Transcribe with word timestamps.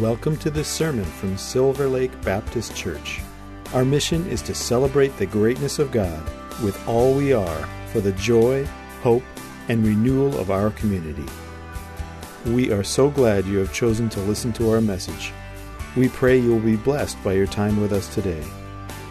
Welcome 0.00 0.36
to 0.38 0.50
this 0.50 0.66
sermon 0.66 1.04
from 1.04 1.38
Silver 1.38 1.86
Lake 1.86 2.20
Baptist 2.22 2.74
Church. 2.74 3.20
Our 3.72 3.84
mission 3.84 4.26
is 4.26 4.42
to 4.42 4.52
celebrate 4.52 5.16
the 5.16 5.26
greatness 5.26 5.78
of 5.78 5.92
God 5.92 6.20
with 6.64 6.76
all 6.88 7.14
we 7.14 7.32
are 7.32 7.68
for 7.92 8.00
the 8.00 8.10
joy, 8.12 8.64
hope, 9.02 9.22
and 9.68 9.86
renewal 9.86 10.36
of 10.36 10.50
our 10.50 10.70
community. 10.70 11.24
We 12.44 12.72
are 12.72 12.82
so 12.82 13.08
glad 13.08 13.46
you 13.46 13.58
have 13.58 13.72
chosen 13.72 14.08
to 14.08 14.20
listen 14.22 14.52
to 14.54 14.72
our 14.72 14.80
message. 14.80 15.32
We 15.96 16.08
pray 16.08 16.38
you 16.38 16.50
will 16.50 16.58
be 16.58 16.74
blessed 16.74 17.22
by 17.22 17.34
your 17.34 17.46
time 17.46 17.80
with 17.80 17.92
us 17.92 18.12
today. 18.12 18.42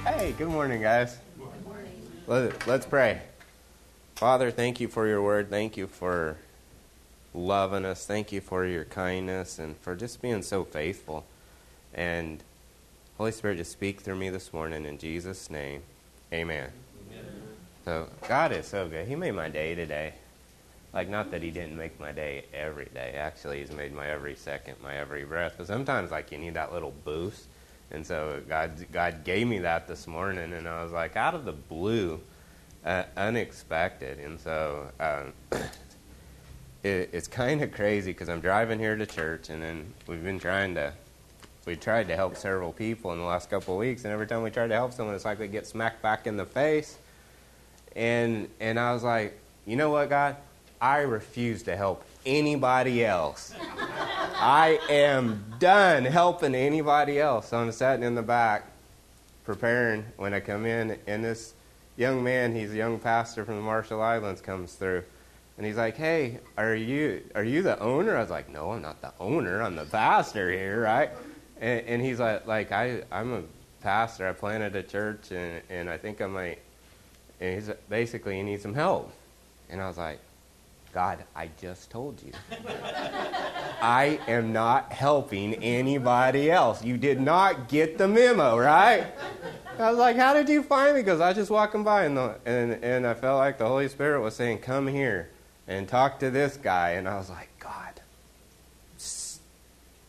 Hey, 0.06 0.34
good 0.38 0.50
morning, 0.50 0.82
guys. 0.82 1.18
Good 1.40 1.66
morning. 1.66 2.10
Let, 2.28 2.68
let's 2.68 2.86
pray. 2.86 3.22
Father, 4.16 4.52
thank 4.52 4.82
you 4.82 4.90
for 4.90 5.08
your 5.08 5.22
word. 5.22 5.50
Thank 5.50 5.78
you 5.78 5.88
for 5.88 6.40
loving 7.34 7.86
us. 7.86 8.06
Thank 8.06 8.32
you 8.32 8.42
for 8.42 8.66
your 8.66 8.86
kindness 8.86 9.60
and 9.60 9.78
for 9.78 9.96
just 9.96 10.22
being 10.22 10.42
so 10.42 10.64
faithful. 10.64 11.26
And 11.94 12.44
Holy 13.18 13.32
Spirit, 13.32 13.58
just 13.58 13.72
speak 13.72 14.02
through 14.02 14.16
me 14.16 14.30
this 14.30 14.54
morning 14.54 14.86
in 14.86 14.98
Jesus' 14.98 15.50
name. 15.50 15.82
Amen. 16.32 16.72
Amen. 17.12 17.26
So, 17.86 18.08
God 18.28 18.52
is 18.52 18.66
so 18.66 18.88
good. 18.88 19.08
He 19.08 19.16
made 19.16 19.32
my 19.32 19.50
day 19.50 19.76
today. 19.76 20.14
Like, 20.94 21.10
not 21.10 21.32
that 21.32 21.42
He 21.42 21.52
didn't 21.52 21.78
make 21.78 22.00
my 22.00 22.12
day 22.12 22.46
every 22.54 22.90
day. 22.94 23.14
Actually, 23.18 23.60
He's 23.60 23.72
made 23.72 23.94
my 23.94 24.08
every 24.08 24.36
second, 24.36 24.76
my 24.82 24.96
every 24.96 25.26
breath. 25.26 25.56
But 25.58 25.68
sometimes, 25.68 26.12
like, 26.12 26.32
you 26.32 26.38
need 26.38 26.56
that 26.56 26.74
little 26.74 26.94
boost. 27.04 27.46
And 27.92 28.06
so, 28.06 28.42
God, 28.50 28.72
God 28.92 29.24
gave 29.24 29.48
me 29.48 29.60
that 29.60 29.88
this 29.88 30.08
morning. 30.08 30.54
And 30.54 30.68
I 30.68 30.84
was 30.84 30.92
like, 30.92 31.16
out 31.16 31.36
of 31.36 31.46
the 31.46 31.52
blue, 31.52 32.20
uh, 32.86 33.04
unexpected. 33.16 34.20
And 34.20 34.40
so, 34.40 34.88
um, 35.00 35.34
it, 36.84 37.10
it's 37.14 37.28
kind 37.28 37.62
of 37.62 37.72
crazy 37.72 38.12
because 38.12 38.30
I'm 38.30 38.42
driving 38.42 38.80
here 38.80 38.96
to 38.96 39.06
church, 39.06 39.50
and 39.50 39.64
then 39.64 39.94
we've 40.08 40.24
been 40.24 40.40
trying 40.40 40.76
to 40.76 40.94
we 41.66 41.78
tried 41.78 42.10
to 42.10 42.16
help 42.16 42.36
several 42.36 42.74
people 42.74 43.14
in 43.14 43.20
the 43.20 43.26
last 43.26 43.50
couple 43.50 43.76
of 43.76 43.80
weeks, 43.80 44.04
and 44.04 44.14
every 44.14 44.28
time 44.28 44.44
we 44.44 44.50
tried 44.50 44.68
to 44.68 44.74
help 44.74 44.92
someone, 44.92 45.16
it's 45.16 45.24
like 45.24 45.40
we 45.40 45.48
get 45.48 45.66
smacked 45.66 46.02
back 46.02 46.28
in 46.28 46.36
the 46.36 46.46
face. 46.46 46.98
And 47.96 48.50
and 48.60 48.80
I 48.80 48.94
was 48.94 49.04
like, 49.04 49.40
you 49.66 49.76
know 49.76 49.90
what, 49.90 50.10
God, 50.10 50.36
I 50.82 51.00
refuse 51.00 51.64
to 51.64 51.76
help 51.76 52.04
anybody 52.26 53.06
else. 53.06 53.54
I 54.36 54.80
am 54.90 55.46
done 55.60 56.04
helping 56.04 56.54
anybody 56.54 57.20
else. 57.20 57.50
So 57.50 57.58
I'm 57.58 57.72
sitting 57.72 58.04
in 58.04 58.16
the 58.16 58.22
back, 58.22 58.68
preparing 59.46 60.06
when 60.18 60.34
I 60.34 60.42
come 60.42 60.66
in, 60.66 61.00
and 61.08 61.24
this 61.24 61.54
young 61.96 62.24
man, 62.24 62.54
he's 62.54 62.74
a 62.74 62.76
young 62.76 63.00
pastor 63.00 63.46
from 63.46 63.56
the 63.56 63.62
Marshall 63.62 64.02
Islands, 64.02 64.42
comes 64.42 64.74
through. 64.74 65.04
And 65.58 65.66
he's 65.66 65.78
like, 65.78 65.96
"Hey, 65.96 66.40
are 66.58 66.74
you 66.74 67.24
are 67.36 67.44
you 67.44 67.62
the 67.62 67.80
owner?" 67.80 68.18
I 68.18 68.22
was 68.22 68.32
like, 68.32 68.50
"No, 68.50 68.72
I'm 68.72 68.82
not 68.82 69.02
the 69.02 69.14
owner. 69.20 69.62
I'm 69.62 69.76
the 69.76 69.86
pastor 69.86 70.52
here, 70.52 70.82
right?" 70.82 71.12
And, 71.62 71.86
and 71.86 72.02
he's 72.02 72.20
like, 72.20 72.48
"Like 72.48 72.72
I 72.72 73.04
I'm 73.12 73.34
a 73.34 73.44
pastor. 73.82 74.28
I 74.28 74.34
planted 74.34 74.76
a 74.76 74.84
church, 74.84 75.32
and 75.32 75.62
and 75.70 75.90
I 75.90 75.98
think 75.98 76.22
I 76.22 76.28
might." 76.28 76.60
And 77.40 77.56
he's 77.56 77.70
basically 77.88 78.38
he 78.38 78.44
needs 78.44 78.64
some 78.64 78.74
help. 78.74 79.12
And 79.70 79.80
I 79.80 79.88
was 79.88 79.98
like, 79.98 80.20
"God, 80.92 81.24
I 81.36 81.50
just 81.62 81.92
told 81.92 82.20
you, 82.24 82.32
I 83.82 84.20
am 84.28 84.54
not 84.54 84.92
helping 84.92 85.54
anybody 85.56 86.50
else. 86.50 86.84
You 86.84 86.98
did 86.98 87.22
not 87.22 87.70
get 87.70 88.00
the 88.00 88.08
memo, 88.08 88.58
right?" 88.58 89.06
I 89.78 89.90
was 89.92 90.00
like, 90.00 90.16
"How 90.16 90.34
did 90.34 90.50
you 90.50 90.64
find 90.64 90.96
me?" 90.96 91.04
Because 91.04 91.22
I 91.22 91.28
was 91.28 91.38
just 91.38 91.52
walking 91.52 91.84
by, 91.84 92.06
and 92.06 92.18
the, 92.18 92.40
and 92.44 92.84
and 92.84 93.06
I 93.06 93.14
felt 93.14 93.38
like 93.38 93.60
the 93.60 93.68
Holy 93.68 93.88
Spirit 93.88 94.22
was 94.22 94.36
saying, 94.36 94.58
"Come 94.58 94.88
here." 94.88 95.30
And 95.68 95.88
talk 95.88 96.20
to 96.20 96.30
this 96.30 96.58
guy. 96.58 96.92
And 96.92 97.08
I 97.08 97.18
was 97.18 97.30
like, 97.30 97.50
God, 97.60 98.02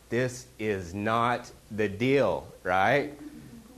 this 0.09 0.47
is 0.59 0.93
not 0.93 1.51
the 1.71 1.89
deal, 1.89 2.47
right? 2.63 3.13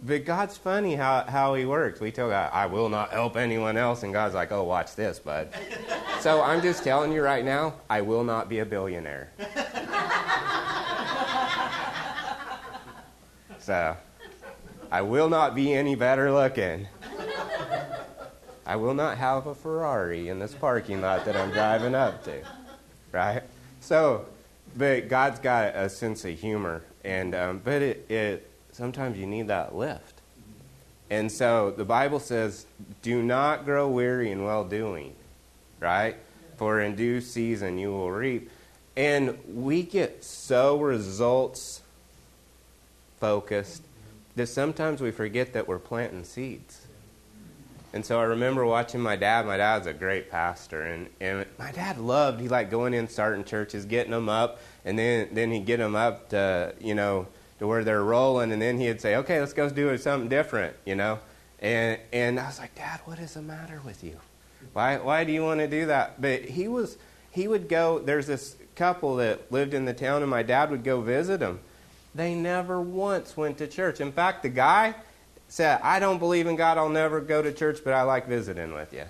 But 0.04 0.26
God's 0.26 0.58
funny 0.58 0.96
how, 0.96 1.24
how 1.24 1.56
He 1.56 1.66
works. 1.66 2.00
We 2.00 2.12
tell 2.12 2.30
God, 2.30 2.52
I 2.54 2.68
will 2.68 2.90
not 2.90 3.12
help 3.12 3.36
anyone 3.36 3.78
else. 3.78 4.04
And 4.04 4.14
God's 4.14 4.36
like, 4.36 4.52
oh, 4.52 4.64
watch 4.64 4.96
this, 4.96 5.20
bud. 5.20 5.50
so 6.20 6.42
I'm 6.42 6.62
just 6.62 6.84
telling 6.84 7.12
you 7.12 7.24
right 7.24 7.44
now, 7.44 7.74
I 7.90 8.02
will 8.02 8.24
not 8.24 8.50
be 8.50 8.60
a 8.60 8.66
billionaire. 8.66 9.32
so 13.60 13.98
I 14.92 15.02
will 15.02 15.30
not 15.30 15.56
be 15.56 15.74
any 15.74 15.96
better 15.96 16.32
looking. 16.32 16.88
I 18.68 18.76
will 18.76 18.94
not 18.94 19.18
have 19.18 19.48
a 19.48 19.56
Ferrari 19.56 20.28
in 20.28 20.40
this 20.40 20.54
parking 20.54 21.00
lot 21.00 21.24
that 21.24 21.38
I'm 21.38 21.52
driving 21.52 21.96
up 21.96 22.26
to, 22.26 22.44
right? 23.14 23.42
So, 23.80 24.26
but 24.76 25.08
God's 25.08 25.40
got 25.40 25.74
a 25.74 25.88
sense 25.90 26.26
of 26.26 26.38
humor, 26.38 26.84
and 27.06 27.34
um, 27.34 27.62
but 27.64 27.82
it, 27.82 28.12
it 28.12 28.52
sometimes 28.74 29.18
you 29.18 29.26
need 29.26 29.48
that 29.48 29.74
lift, 29.74 30.20
and 31.10 31.32
so 31.32 31.72
the 31.72 31.86
Bible 31.86 32.20
says, 32.20 32.66
"Do 33.02 33.24
not 33.24 33.64
grow 33.64 33.88
weary 33.88 34.32
in 34.32 34.44
well 34.44 34.66
doing," 34.66 35.16
right? 35.80 36.18
For 36.58 36.82
in 36.82 36.98
due 36.98 37.22
season 37.22 37.78
you 37.78 37.92
will 37.92 38.12
reap, 38.12 38.52
and 38.98 39.38
we 39.48 39.82
get 39.82 40.26
so 40.26 40.78
results 40.78 41.82
focused 43.22 43.84
that 44.36 44.48
sometimes 44.48 45.00
we 45.00 45.12
forget 45.12 45.54
that 45.54 45.70
we're 45.70 45.80
planting 45.80 46.26
seeds. 46.26 46.87
And 47.94 48.06
so 48.06 48.20
I 48.20 48.24
remember 48.24 48.66
watching 48.66 49.02
my 49.02 49.16
dad. 49.16 49.46
My 49.46 49.58
dad's 49.58 49.88
a 49.88 49.94
great 49.94 50.30
pastor, 50.30 50.82
and, 50.84 51.08
and 51.22 51.46
my 51.58 51.72
dad 51.72 51.98
loved 51.98 52.42
he 52.42 52.48
liked 52.48 52.70
going 52.70 52.94
in, 52.94 53.08
starting 53.08 53.44
churches, 53.44 53.86
getting 53.86 54.12
them 54.12 54.30
up, 54.30 54.60
and 54.84 55.00
then 55.00 55.30
then 55.32 55.52
he'd 55.52 55.66
get 55.66 55.78
them 55.78 55.96
up 55.96 56.30
to 56.30 56.74
you 56.80 56.96
know 56.96 57.28
to 57.60 57.68
where 57.68 57.84
they're 57.84 58.04
rolling, 58.04 58.52
and 58.52 58.62
then 58.62 58.78
he'd 58.78 59.00
say, 59.02 59.16
"Okay, 59.16 59.40
let's 59.40 59.54
go 59.54 59.70
do 59.70 59.98
something 59.98 60.30
different," 60.30 60.76
you 60.86 60.96
know. 60.96 61.20
And 61.60 62.00
and 62.14 62.40
I 62.40 62.48
was 62.48 62.60
like, 62.60 62.76
Dad, 62.76 63.00
what 63.06 63.20
is 63.20 63.34
the 63.34 63.42
matter 63.42 63.82
with 63.84 64.04
you? 64.04 64.20
Why 64.74 64.98
why 64.98 65.24
do 65.24 65.32
you 65.32 65.44
want 65.44 65.60
to 65.62 65.68
do 65.68 65.88
that? 65.88 66.22
But 66.22 66.44
he 66.44 66.68
was 66.68 66.98
he 67.32 67.48
would 67.48 67.70
go. 67.70 68.00
There's 68.00 68.28
this 68.28 68.56
couple 68.76 69.16
that 69.16 69.52
lived 69.52 69.74
in 69.74 69.86
the 69.86 69.94
town, 69.94 70.22
and 70.22 70.30
my 70.30 70.44
dad 70.44 70.70
would 70.70 70.84
go 70.84 71.02
visit 71.02 71.40
them. 71.40 71.60
They 72.14 72.34
never 72.36 72.82
once 72.82 73.36
went 73.36 73.58
to 73.60 73.68
church. 73.68 74.02
In 74.02 74.12
fact, 74.12 74.44
the 74.44 74.50
guy 74.50 74.96
said, 75.48 75.80
I 75.82 76.00
don't 76.00 76.20
believe 76.20 76.48
in 76.48 76.56
God, 76.56 76.78
I'll 76.78 76.90
never 76.90 77.22
go 77.22 77.42
to 77.42 77.52
church, 77.52 77.80
but 77.84 77.94
I 77.94 78.02
like 78.04 78.28
visiting 78.28 78.74
with 78.74 78.94
you. 78.94 79.04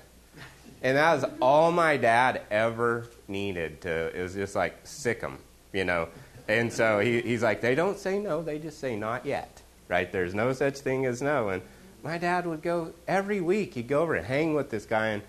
And 0.83 0.97
that 0.97 1.15
was 1.15 1.25
all 1.41 1.71
my 1.71 1.97
dad 1.97 2.43
ever 2.51 3.07
needed 3.27 3.81
to, 3.81 4.17
it 4.17 4.21
was 4.21 4.33
just 4.33 4.55
like 4.55 4.75
sick 4.83 5.21
him, 5.21 5.39
you 5.73 5.83
know. 5.83 6.07
And 6.47 6.71
so 6.71 6.99
he, 6.99 7.21
he's 7.21 7.43
like, 7.43 7.61
they 7.61 7.75
don't 7.75 7.97
say 7.97 8.19
no, 8.19 8.41
they 8.41 8.59
just 8.59 8.79
say 8.79 8.95
not 8.95 9.25
yet, 9.25 9.61
right? 9.87 10.11
There's 10.11 10.33
no 10.33 10.53
such 10.53 10.77
thing 10.79 11.05
as 11.05 11.21
no. 11.21 11.49
And 11.49 11.61
my 12.03 12.17
dad 12.17 12.45
would 12.45 12.61
go 12.61 12.93
every 13.07 13.41
week, 13.41 13.73
he'd 13.73 13.87
go 13.87 14.01
over 14.01 14.15
and 14.15 14.25
hang 14.25 14.53
with 14.53 14.69
this 14.69 14.85
guy. 14.85 15.07
And, 15.07 15.23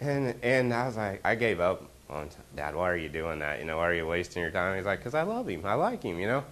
and, 0.00 0.34
and 0.42 0.72
I 0.72 0.86
was 0.86 0.96
like, 0.96 1.20
I 1.24 1.34
gave 1.34 1.60
up 1.60 1.82
on, 2.08 2.30
Dad, 2.54 2.74
why 2.74 2.90
are 2.90 2.96
you 2.96 3.08
doing 3.08 3.40
that? 3.40 3.58
You 3.58 3.64
know, 3.64 3.78
why 3.78 3.88
are 3.88 3.94
you 3.94 4.06
wasting 4.06 4.42
your 4.42 4.52
time? 4.52 4.76
He's 4.76 4.86
like, 4.86 5.00
because 5.00 5.14
I 5.14 5.22
love 5.22 5.48
him, 5.48 5.64
I 5.64 5.74
like 5.74 6.02
him, 6.02 6.18
you 6.20 6.26
know. 6.26 6.44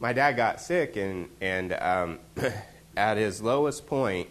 My 0.00 0.12
dad 0.12 0.32
got 0.32 0.60
sick, 0.60 0.96
and, 0.96 1.28
and 1.40 1.72
um, 1.74 2.18
at 2.96 3.16
his 3.16 3.42
lowest 3.42 3.86
point, 3.86 4.28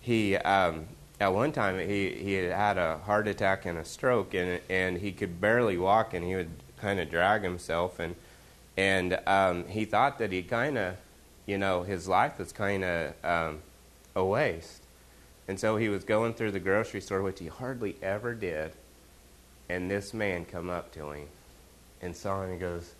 he 0.00 0.36
um, 0.36 0.86
at 1.20 1.32
one 1.32 1.52
time 1.52 1.78
he, 1.78 2.10
he 2.14 2.34
had 2.34 2.52
had 2.52 2.78
a 2.78 2.98
heart 2.98 3.28
attack 3.28 3.66
and 3.66 3.78
a 3.78 3.84
stroke, 3.84 4.34
and 4.34 4.60
and 4.68 4.98
he 4.98 5.12
could 5.12 5.40
barely 5.40 5.76
walk, 5.76 6.14
and 6.14 6.24
he 6.24 6.34
would 6.34 6.50
kind 6.80 7.00
of 7.00 7.10
drag 7.10 7.42
himself, 7.42 7.98
and 7.98 8.14
and 8.76 9.18
um, 9.26 9.66
he 9.66 9.84
thought 9.84 10.18
that 10.18 10.32
he 10.32 10.42
kind 10.42 10.78
of, 10.78 10.96
you 11.46 11.58
know, 11.58 11.82
his 11.82 12.06
life 12.08 12.38
was 12.38 12.52
kind 12.52 12.84
of 12.84 13.14
um, 13.24 13.58
a 14.14 14.24
waste, 14.24 14.82
and 15.48 15.58
so 15.58 15.76
he 15.76 15.88
was 15.88 16.04
going 16.04 16.34
through 16.34 16.52
the 16.52 16.60
grocery 16.60 17.00
store, 17.00 17.22
which 17.22 17.40
he 17.40 17.46
hardly 17.48 17.96
ever 18.02 18.34
did, 18.34 18.72
and 19.68 19.90
this 19.90 20.14
man 20.14 20.44
come 20.44 20.70
up 20.70 20.92
to 20.92 21.10
him, 21.10 21.26
and 22.00 22.14
saw 22.14 22.42
him. 22.42 22.50
and 22.50 22.60
goes, 22.60 22.94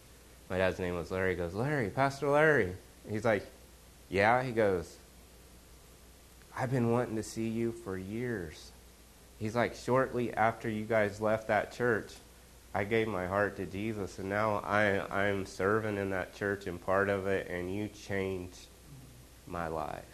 my 0.50 0.56
dad's 0.56 0.78
name 0.78 0.94
was 0.94 1.10
Larry. 1.10 1.30
He 1.32 1.36
goes, 1.36 1.54
Larry, 1.54 1.91
Pastor 1.91 2.28
Larry. 2.28 2.72
He's 3.09 3.24
like, 3.24 3.44
yeah. 4.09 4.43
He 4.43 4.53
goes, 4.53 4.97
I've 6.57 6.71
been 6.71 6.91
wanting 6.91 7.16
to 7.16 7.22
see 7.22 7.49
you 7.49 7.72
for 7.72 7.97
years. 7.97 8.72
He's 9.39 9.55
like, 9.55 9.75
shortly 9.75 10.34
after 10.34 10.69
you 10.69 10.84
guys 10.84 11.21
left 11.21 11.49
that 11.49 11.72
church, 11.72 12.13
I 12.75 12.84
gave 12.84 13.09
my 13.09 13.27
heart 13.27 13.57
to 13.57 13.66
Jesus, 13.66 14.19
and 14.19 14.28
now 14.28 14.57
I, 14.57 15.01
I'm 15.09 15.47
serving 15.47 15.97
in 15.97 16.10
that 16.10 16.34
church 16.34 16.66
and 16.66 16.84
part 16.84 17.09
of 17.09 17.27
it, 17.27 17.49
and 17.49 17.75
you 17.75 17.89
changed 17.89 18.66
my 19.47 19.69
life. 19.69 20.05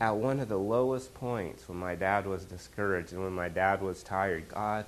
At 0.00 0.16
one 0.16 0.38
of 0.38 0.48
the 0.48 0.58
lowest 0.58 1.12
points, 1.14 1.68
when 1.68 1.78
my 1.78 1.96
dad 1.96 2.26
was 2.26 2.44
discouraged 2.44 3.12
and 3.12 3.22
when 3.22 3.32
my 3.32 3.48
dad 3.48 3.82
was 3.82 4.02
tired, 4.02 4.48
God 4.48 4.86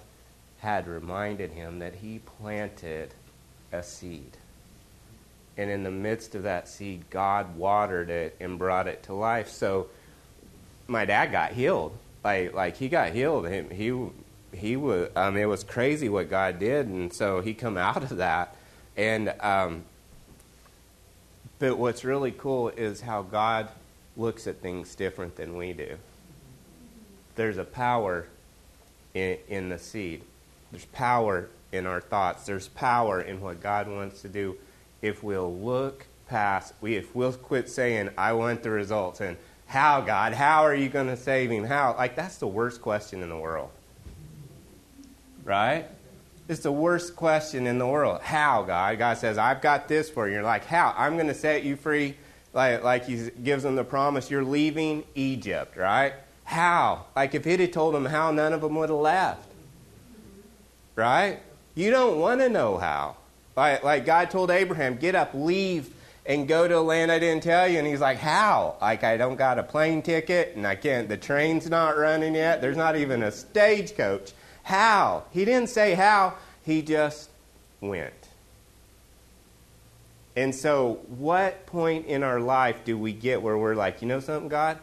had 0.58 0.86
reminded 0.86 1.50
him 1.50 1.80
that 1.80 1.96
he 1.96 2.20
planted 2.20 3.12
a 3.72 3.82
seed 3.82 4.36
and 5.60 5.70
in 5.70 5.82
the 5.82 5.90
midst 5.90 6.34
of 6.34 6.44
that 6.44 6.68
seed, 6.68 7.04
God 7.10 7.54
watered 7.54 8.08
it 8.08 8.34
and 8.40 8.58
brought 8.58 8.88
it 8.88 9.02
to 9.04 9.12
life. 9.12 9.50
So 9.50 9.88
my 10.86 11.04
dad 11.04 11.32
got 11.32 11.52
healed. 11.52 11.96
Like 12.24 12.54
like 12.54 12.76
he 12.78 12.88
got 12.88 13.12
healed. 13.12 13.46
He 13.46 13.62
he, 13.74 14.08
he 14.56 14.76
was. 14.76 15.10
I 15.14 15.28
mean, 15.28 15.42
it 15.42 15.46
was 15.46 15.62
crazy 15.62 16.08
what 16.08 16.30
God 16.30 16.58
did, 16.58 16.86
and 16.86 17.12
so 17.12 17.42
he 17.42 17.52
come 17.52 17.76
out 17.88 18.02
of 18.02 18.16
that. 18.16 18.56
And 18.96 19.34
um, 19.40 19.84
but 21.58 21.76
what's 21.76 22.04
really 22.04 22.32
cool 22.32 22.70
is 22.70 23.02
how 23.02 23.20
God 23.20 23.68
looks 24.16 24.46
at 24.46 24.62
things 24.62 24.94
different 24.94 25.36
than 25.36 25.58
we 25.58 25.74
do. 25.74 25.98
There's 27.36 27.58
a 27.58 27.64
power 27.64 28.26
in, 29.12 29.36
in 29.46 29.68
the 29.68 29.78
seed. 29.78 30.22
There's 30.72 30.86
power 30.86 31.50
in 31.70 31.86
our 31.86 32.00
thoughts. 32.00 32.46
There's 32.46 32.68
power 32.68 33.20
in 33.20 33.42
what 33.42 33.62
God 33.62 33.88
wants 33.88 34.22
to 34.22 34.28
do 34.28 34.56
if 35.02 35.22
we'll 35.22 35.54
look 35.54 36.06
past, 36.28 36.74
we, 36.80 36.96
if 36.96 37.14
we'll 37.14 37.32
quit 37.32 37.68
saying, 37.68 38.10
I 38.16 38.32
want 38.32 38.62
the 38.62 38.70
results, 38.70 39.20
and 39.20 39.36
how, 39.66 40.00
God, 40.00 40.32
how 40.32 40.62
are 40.62 40.74
you 40.74 40.88
going 40.88 41.06
to 41.06 41.16
save 41.16 41.50
him? 41.50 41.64
How? 41.64 41.94
Like, 41.96 42.16
that's 42.16 42.38
the 42.38 42.46
worst 42.46 42.82
question 42.82 43.22
in 43.22 43.28
the 43.28 43.36
world. 43.36 43.70
Right? 45.44 45.86
It's 46.48 46.60
the 46.60 46.72
worst 46.72 47.14
question 47.14 47.68
in 47.68 47.78
the 47.78 47.86
world. 47.86 48.20
How, 48.22 48.62
God? 48.62 48.98
God 48.98 49.18
says, 49.18 49.38
I've 49.38 49.60
got 49.60 49.86
this 49.86 50.10
for 50.10 50.26
you. 50.26 50.34
You're 50.34 50.42
like, 50.42 50.64
how? 50.64 50.92
I'm 50.98 51.14
going 51.14 51.28
to 51.28 51.34
set 51.34 51.62
you 51.62 51.76
free. 51.76 52.16
Like, 52.52 52.82
like 52.82 53.04
he 53.04 53.30
gives 53.44 53.62
them 53.62 53.76
the 53.76 53.84
promise, 53.84 54.28
you're 54.30 54.42
leaving 54.42 55.04
Egypt, 55.14 55.76
right? 55.76 56.14
How? 56.42 57.06
Like, 57.14 57.36
if 57.36 57.44
he'd 57.44 57.60
have 57.60 57.70
told 57.70 57.94
them 57.94 58.06
how, 58.06 58.32
none 58.32 58.52
of 58.52 58.62
them 58.62 58.74
would 58.74 58.88
have 58.88 58.98
left. 58.98 59.48
Right? 60.96 61.38
You 61.76 61.92
don't 61.92 62.18
want 62.18 62.40
to 62.40 62.48
know 62.48 62.78
how. 62.78 63.16
Like, 63.56 63.82
like 63.82 64.06
God 64.06 64.30
told 64.30 64.50
Abraham, 64.50 64.96
get 64.96 65.14
up, 65.14 65.30
leave, 65.34 65.94
and 66.26 66.46
go 66.46 66.68
to 66.68 66.78
a 66.78 66.80
land 66.80 67.10
I 67.10 67.18
didn't 67.18 67.42
tell 67.42 67.68
you. 67.68 67.78
And 67.78 67.86
he's 67.86 68.00
like, 68.00 68.18
how? 68.18 68.76
Like, 68.80 69.04
I 69.04 69.16
don't 69.16 69.36
got 69.36 69.58
a 69.58 69.62
plane 69.62 70.02
ticket, 70.02 70.56
and 70.56 70.66
I 70.66 70.76
can't, 70.76 71.08
the 71.08 71.16
train's 71.16 71.68
not 71.68 71.96
running 71.96 72.34
yet. 72.34 72.60
There's 72.60 72.76
not 72.76 72.96
even 72.96 73.22
a 73.22 73.32
stagecoach. 73.32 74.32
How? 74.62 75.24
He 75.30 75.44
didn't 75.44 75.70
say 75.70 75.94
how, 75.94 76.34
he 76.62 76.82
just 76.82 77.30
went. 77.80 78.12
And 80.36 80.54
so, 80.54 81.00
what 81.08 81.66
point 81.66 82.06
in 82.06 82.22
our 82.22 82.40
life 82.40 82.84
do 82.84 82.96
we 82.96 83.12
get 83.12 83.42
where 83.42 83.58
we're 83.58 83.74
like, 83.74 84.00
you 84.00 84.08
know 84.08 84.20
something, 84.20 84.48
God? 84.48 84.78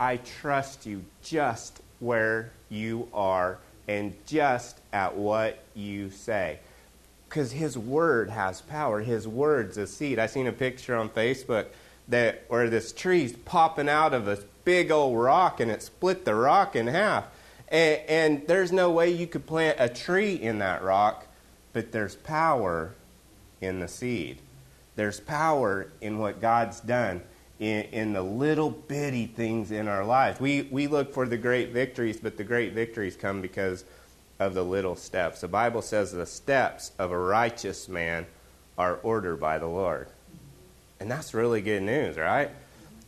I 0.00 0.16
trust 0.16 0.86
you 0.86 1.04
just 1.22 1.80
where 2.00 2.52
you 2.68 3.08
are 3.14 3.58
and 3.86 4.14
just 4.26 4.80
at 4.92 5.16
what 5.16 5.58
you 5.74 6.10
say. 6.10 6.58
Because 7.28 7.52
his 7.52 7.76
word 7.76 8.30
has 8.30 8.60
power. 8.62 9.00
His 9.00 9.28
word's 9.28 9.76
a 9.76 9.86
seed. 9.86 10.18
I 10.18 10.26
seen 10.26 10.46
a 10.46 10.52
picture 10.52 10.96
on 10.96 11.10
Facebook 11.10 11.66
that 12.08 12.44
where 12.48 12.70
this 12.70 12.92
tree's 12.92 13.32
popping 13.32 13.88
out 13.88 14.14
of 14.14 14.24
this 14.24 14.44
big 14.64 14.90
old 14.90 15.18
rock 15.18 15.60
and 15.60 15.70
it 15.70 15.82
split 15.82 16.24
the 16.24 16.34
rock 16.34 16.74
in 16.74 16.86
half. 16.86 17.24
And, 17.68 18.00
and 18.08 18.46
there's 18.46 18.72
no 18.72 18.90
way 18.90 19.10
you 19.10 19.26
could 19.26 19.46
plant 19.46 19.76
a 19.78 19.88
tree 19.88 20.34
in 20.34 20.58
that 20.60 20.82
rock, 20.82 21.26
but 21.72 21.92
there's 21.92 22.14
power 22.14 22.94
in 23.60 23.80
the 23.80 23.88
seed. 23.88 24.38
There's 24.96 25.20
power 25.20 25.88
in 26.00 26.18
what 26.18 26.40
God's 26.40 26.80
done 26.80 27.22
in, 27.58 27.84
in 27.92 28.12
the 28.12 28.22
little 28.22 28.70
bitty 28.70 29.26
things 29.26 29.70
in 29.70 29.88
our 29.88 30.04
lives. 30.04 30.40
We, 30.40 30.62
we 30.62 30.86
look 30.86 31.12
for 31.12 31.26
the 31.26 31.36
great 31.36 31.70
victories, 31.70 32.18
but 32.18 32.36
the 32.36 32.44
great 32.44 32.72
victories 32.72 33.16
come 33.16 33.40
because 33.40 33.84
of 34.38 34.54
the 34.54 34.64
little 34.64 34.96
steps. 34.96 35.40
The 35.40 35.48
Bible 35.48 35.82
says 35.82 36.12
the 36.12 36.26
steps 36.26 36.92
of 36.98 37.10
a 37.10 37.18
righteous 37.18 37.88
man 37.88 38.26
are 38.76 38.98
ordered 39.02 39.36
by 39.40 39.58
the 39.58 39.66
Lord. 39.66 40.08
And 41.00 41.10
that's 41.10 41.34
really 41.34 41.60
good 41.60 41.82
news, 41.82 42.16
right? 42.16 42.50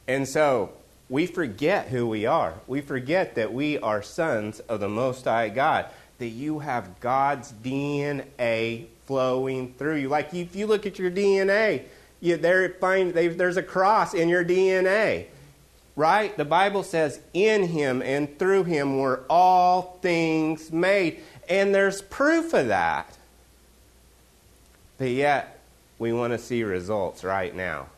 And 0.09 0.29
so 0.29 0.73
we 1.09 1.27
forget 1.27 1.89
who 1.89 2.07
we 2.07 2.27
are. 2.27 2.55
We 2.67 2.81
forget 2.81 3.35
that 3.37 3.53
we 3.53 3.79
are 3.79 4.03
sons 4.03 4.61
of 4.61 4.81
the 4.81 4.89
Most 4.89 5.25
High 5.25 5.49
God, 5.49 5.87
that 6.19 6.29
you 6.29 6.61
have 6.61 7.01
God's 7.01 7.53
DNA 7.53 8.87
flowing 9.07 9.75
through 9.75 9.97
you. 9.97 10.09
Like 10.09 10.33
if 10.35 10.55
you 10.55 10.67
look 10.67 10.87
at 10.87 10.99
your 10.99 11.11
DNA, 11.11 11.85
you, 12.21 12.37
there 12.37 12.69
find 12.75 13.13
there's 13.13 13.57
a 13.57 13.63
cross 13.63 14.15
in 14.15 14.29
your 14.29 14.45
DNA, 14.45 15.27
right? 15.97 16.37
The 16.37 16.45
Bible 16.45 16.83
says, 16.83 17.21
"In 17.33 17.69
Him 17.69 18.03
and 18.03 18.39
through 18.39 18.65
Him 18.65 18.99
were 18.99 19.25
all 19.29 19.99
things 20.03 20.73
made," 20.73 21.21
and 21.49 21.75
there's 21.75 22.03
proof 22.03 22.55
of 22.55 22.69
that. 22.69 23.17
But 24.99 25.09
yet, 25.09 25.61
we 25.99 26.13
want 26.13 26.33
to 26.33 26.39
see 26.39 26.63
results 26.63 27.25
right 27.25 27.55
now. 27.55 27.89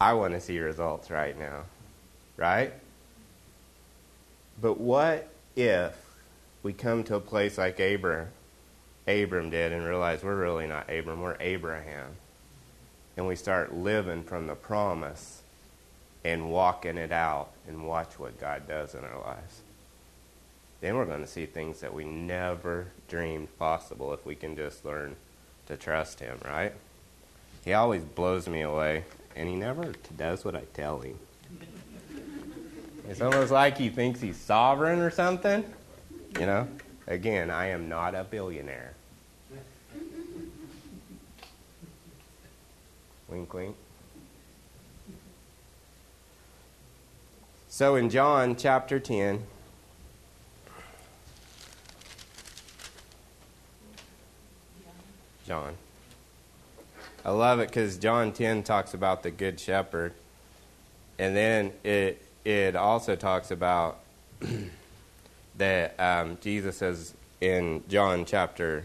I 0.00 0.12
want 0.12 0.34
to 0.34 0.40
see 0.40 0.58
results 0.60 1.10
right 1.10 1.36
now, 1.38 1.64
right? 2.36 2.72
But 4.60 4.78
what 4.78 5.28
if 5.56 5.94
we 6.62 6.72
come 6.72 7.04
to 7.04 7.16
a 7.16 7.20
place 7.20 7.58
like 7.58 7.80
Abraham, 7.80 8.28
Abram 9.06 9.50
did 9.50 9.72
and 9.72 9.84
realize 9.84 10.22
we're 10.22 10.36
really 10.36 10.66
not 10.66 10.90
Abram, 10.90 11.22
we're 11.22 11.36
Abraham. 11.40 12.16
And 13.18 13.26
we 13.26 13.34
start 13.34 13.74
living 13.74 14.22
from 14.22 14.46
the 14.46 14.54
promise 14.54 15.42
and 16.24 16.52
walking 16.52 16.96
it 16.96 17.10
out 17.10 17.50
and 17.66 17.84
watch 17.84 18.16
what 18.16 18.38
God 18.40 18.68
does 18.68 18.94
in 18.94 19.04
our 19.04 19.20
lives. 19.20 19.60
Then 20.80 20.94
we're 20.94 21.04
going 21.04 21.22
to 21.22 21.26
see 21.26 21.44
things 21.44 21.80
that 21.80 21.92
we 21.92 22.04
never 22.04 22.86
dreamed 23.08 23.48
possible 23.58 24.14
if 24.14 24.24
we 24.24 24.36
can 24.36 24.54
just 24.54 24.84
learn 24.84 25.16
to 25.66 25.76
trust 25.76 26.20
Him, 26.20 26.38
right? 26.44 26.72
He 27.64 27.72
always 27.72 28.04
blows 28.04 28.46
me 28.46 28.62
away, 28.62 29.02
and 29.34 29.48
He 29.48 29.56
never 29.56 29.94
does 30.16 30.44
what 30.44 30.54
I 30.54 30.62
tell 30.72 31.00
Him. 31.00 31.18
It's 33.08 33.20
almost 33.20 33.50
like 33.50 33.76
He 33.76 33.88
thinks 33.88 34.20
He's 34.20 34.36
sovereign 34.36 35.00
or 35.00 35.10
something, 35.10 35.64
you 36.38 36.46
know? 36.46 36.68
Again, 37.08 37.50
I 37.50 37.70
am 37.70 37.88
not 37.88 38.14
a 38.14 38.22
billionaire. 38.22 38.92
Wink, 43.28 43.52
wink. 43.52 43.76
So 47.68 47.96
in 47.96 48.08
John 48.08 48.56
chapter 48.56 48.98
10, 48.98 49.44
John. 55.46 55.74
I 57.24 57.30
love 57.30 57.60
it 57.60 57.68
because 57.68 57.98
John 57.98 58.32
10 58.32 58.62
talks 58.62 58.94
about 58.94 59.22
the 59.22 59.30
Good 59.30 59.60
Shepherd. 59.60 60.14
And 61.18 61.36
then 61.36 61.72
it, 61.84 62.22
it 62.44 62.76
also 62.76 63.16
talks 63.16 63.50
about 63.50 63.98
that 65.56 65.98
um, 66.00 66.38
Jesus 66.40 66.78
says 66.78 67.14
in 67.40 67.82
John 67.88 68.24
chapter 68.24 68.84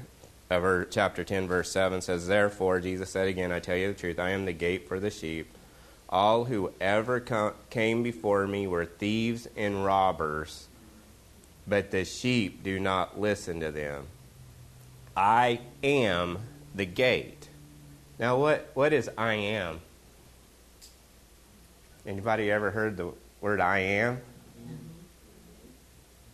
uh, 0.51 0.86
chapter 0.90 1.24
10, 1.24 1.47
verse 1.47 1.71
7 1.71 2.02
says, 2.02 2.28
Therefore, 2.28 2.80
Jesus 2.80 3.09
said 3.09 3.28
again, 3.28 3.52
I 3.52 3.59
tell 3.59 3.76
you 3.76 3.88
the 3.88 4.00
truth, 4.00 4.19
I 4.19 4.31
am 4.31 4.45
the 4.45 4.54
gate 4.54 4.88
for 4.88 5.00
the 5.00 5.09
sheep. 5.09 5.52
All 6.09 6.45
who 6.45 6.71
ever 6.80 7.19
come, 7.19 7.54
came 7.69 8.04
before 8.04 8.45
me 8.45 8.68
were 8.68 8.85
thieves 8.85 9.47
and 9.57 9.83
robbers, 9.83 10.68
but 11.68 11.92
the 11.92 12.06
sheep 12.06 12.64
do 12.64 12.80
not 12.80 13.19
listen 13.19 13.59
to 13.62 13.71
them. 13.71 14.06
I 15.18 15.62
am 15.83 16.40
the 16.76 16.85
gate. 16.85 17.50
Now, 18.19 18.38
what, 18.38 18.69
what 18.73 18.94
is 18.94 19.09
I 19.18 19.33
am? 19.33 19.80
Anybody 22.06 22.52
ever 22.52 22.69
heard 22.71 22.97
the 22.97 23.12
word 23.42 23.62
I 23.62 23.80
am? 23.80 24.21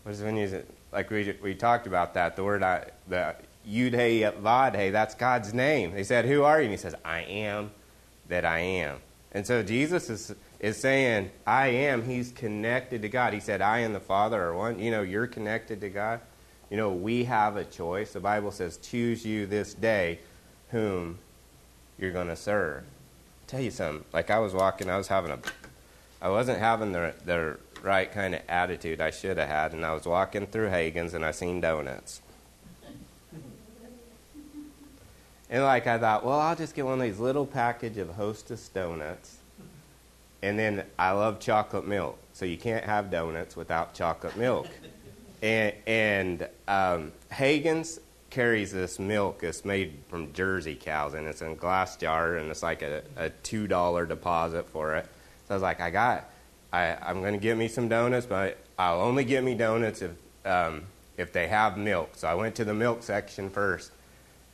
What 0.04 0.13
is 0.13 0.22
when 0.22 0.38
you 0.38 0.63
like 0.92 1.10
we 1.12 1.36
we 1.42 1.54
talked 1.54 1.86
about 1.86 2.16
that 2.16 2.36
the 2.36 2.44
word 2.44 2.63
I 2.63 2.89
the 3.08 3.36
Yud 3.68 3.94
Hey 3.94 4.22
Vav 4.22 4.75
Hey 4.75 4.89
that's 4.89 5.16
God's 5.16 5.54
name. 5.54 5.94
They 5.94 6.04
said, 6.04 6.25
"Who 6.25 6.44
are 6.44 6.60
you?" 6.60 6.66
And 6.66 6.72
he 6.72 6.78
says, 6.78 6.96
"I 7.04 7.22
am 7.22 7.72
that 8.28 8.46
I 8.46 8.60
am." 8.60 8.98
And 9.32 9.46
so 9.46 9.63
Jesus 9.63 10.10
is 10.10 10.36
is 10.60 10.78
saying, 10.78 11.32
"I 11.46 11.68
am." 11.68 12.04
He's 12.04 12.32
connected 12.32 13.01
to 13.04 13.10
God. 13.10 13.34
He 13.34 13.39
said, 13.39 13.62
"I 13.62 13.80
and 13.80 13.94
the 13.94 14.00
Father 14.00 14.42
are 14.42 14.54
one." 14.54 14.80
You 14.80 14.92
know, 14.92 15.01
you're 15.01 15.28
connected 15.28 15.82
to 15.82 15.89
God. 15.89 16.22
You 16.70 16.78
know, 16.78 16.92
we 16.92 17.25
have 17.25 17.58
a 17.58 17.63
choice. 17.63 18.13
The 18.13 18.20
Bible 18.20 18.51
says, 18.51 18.78
"Choose 18.78 19.25
you 19.25 19.46
this 19.46 19.74
day 19.74 20.20
whom 20.70 21.20
you're 21.98 22.12
going 22.12 22.28
to 22.28 22.36
serve." 22.36 22.84
I'll 22.84 23.48
tell 23.48 23.62
you 23.62 23.72
something. 23.72 24.06
Like 24.13 24.30
I 24.30 24.39
was 24.39 24.54
walking, 24.54 24.89
I 24.89 24.98
was 24.98 25.08
having 25.08 25.32
a, 25.32 25.39
I 26.22 26.30
wasn't 26.30 26.60
having 26.60 26.92
the 26.92 27.13
the 27.25 27.58
right 27.82 28.12
kind 28.12 28.36
of 28.36 28.42
attitude 28.48 29.00
I 29.01 29.12
should 29.12 29.38
have 29.38 29.48
had, 29.48 29.74
and 29.74 29.86
I 29.86 29.94
was 29.94 30.06
walking 30.06 30.48
through 30.48 30.70
Haggen's 30.70 31.13
and 31.13 31.25
I 31.25 31.32
seen 31.32 31.62
donuts. 31.62 32.22
And 35.50 35.63
like 35.63 35.88
I 35.88 35.98
thought, 35.98 36.24
well, 36.24 36.39
I'll 36.39 36.56
just 36.56 36.75
get 36.75 36.86
one 36.86 36.96
of 36.96 37.01
these 37.01 37.20
little 37.20 37.46
package 37.46 37.98
of 37.98 38.10
Hostess 38.10 38.68
donuts. 38.70 39.38
And 40.41 40.58
then 40.58 40.84
I 40.98 41.12
love 41.12 41.39
chocolate 41.39 41.88
milk, 41.88 42.18
so 42.34 42.46
you 42.46 42.58
can't 42.58 42.86
have 42.86 43.12
donuts 43.12 43.56
without 43.56 43.94
chocolate 43.94 44.38
milk. 44.38 44.68
and 45.41 45.74
and 45.86 46.48
um, 46.68 47.12
Haggen's 47.29 48.00
carries 48.29 48.72
this 48.72 49.00
milk 49.00 49.44
It's 49.44 49.65
made 49.65 49.98
from 50.08 50.32
Jersey 50.34 50.75
cows, 50.75 51.13
and 51.13 51.27
it's 51.27 51.41
in 51.41 51.51
a 51.51 51.56
glass 51.56 51.98
jar, 51.98 52.38
and 52.38 52.50
it's 52.51 52.63
like 52.63 52.82
a, 52.82 53.01
a 53.18 53.29
two 53.29 53.68
dollar 53.68 54.06
deposit 54.06 54.70
for 54.70 54.96
it. 54.96 55.06
So 55.48 55.53
I 55.53 55.53
was 55.56 55.63
like, 55.63 55.82
I 55.82 55.89
got, 55.89 56.29
I, 56.72 56.96
I'm 57.01 57.22
going 57.22 57.34
to 57.34 57.39
get 57.39 57.58
me 57.58 57.68
some 57.68 57.89
donuts, 57.89 58.25
but 58.25 58.58
I'll 58.77 59.01
only 59.01 59.25
get 59.25 59.44
me 59.44 59.56
donuts 59.56 60.01
if 60.01 60.12
um, 60.46 60.84
if 61.18 61.34
they 61.34 61.48
have 61.48 61.77
milk. 61.77 62.12
So 62.13 62.27
I 62.27 62.34
went 62.36 62.56
to 62.56 62.65
the 62.65 62.74
milk 62.74 63.03
section 63.03 63.50
first. 63.50 63.91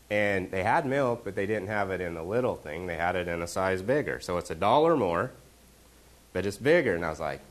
And 0.10 0.52
they 0.52 0.64
had 0.64 0.86
milk, 0.86 1.22
but 1.24 1.36
they 1.36 1.46
didn't 1.46 1.68
have 1.68 1.90
it 1.90 2.00
in 2.00 2.14
the 2.14 2.24
little 2.24 2.56
thing. 2.56 2.86
They 2.86 2.96
had 2.96 3.16
it 3.16 3.28
in 3.28 3.42
a 3.42 3.48
size 3.48 3.82
bigger. 3.82 4.20
So 4.20 4.38
it's 4.38 4.52
a 4.52 4.56
dollar 4.56 4.96
more, 4.96 5.32
but 6.32 6.46
it's 6.46 6.58
bigger. 6.58 6.94
And 6.94 7.04
I 7.04 7.10
was 7.10 7.20
like, 7.20 7.42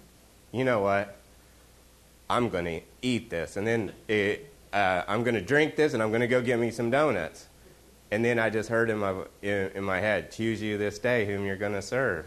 you 0.52 0.64
know 0.64 0.80
what? 0.80 1.16
I'm 2.30 2.48
going 2.48 2.64
to 2.64 2.80
eat 3.02 3.28
this. 3.28 3.56
And 3.56 3.66
then 3.66 3.92
it, 4.06 4.52
uh, 4.72 5.02
I'm 5.08 5.24
going 5.24 5.34
to 5.34 5.40
drink 5.40 5.76
this, 5.76 5.94
and 5.94 6.02
I'm 6.02 6.10
going 6.10 6.20
to 6.20 6.28
go 6.28 6.40
get 6.40 6.58
me 6.58 6.70
some 6.70 6.90
donuts. 6.90 7.46
And 8.10 8.24
then 8.24 8.38
I 8.38 8.50
just 8.50 8.68
heard 8.68 8.90
in 8.90 8.98
my, 8.98 9.14
in, 9.42 9.70
in 9.74 9.84
my 9.84 9.98
head, 9.98 10.30
choose 10.30 10.62
you 10.62 10.78
this 10.78 10.98
day 10.98 11.26
whom 11.26 11.44
you're 11.44 11.56
going 11.56 11.72
to 11.72 11.82
serve. 11.82 12.26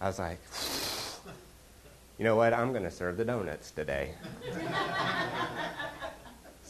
I 0.00 0.06
was 0.08 0.18
like, 0.18 0.38
you 2.18 2.24
know 2.24 2.36
what? 2.36 2.52
I'm 2.52 2.72
going 2.72 2.84
to 2.84 2.90
serve 2.90 3.16
the 3.16 3.24
donuts 3.24 3.70
today. 3.70 4.14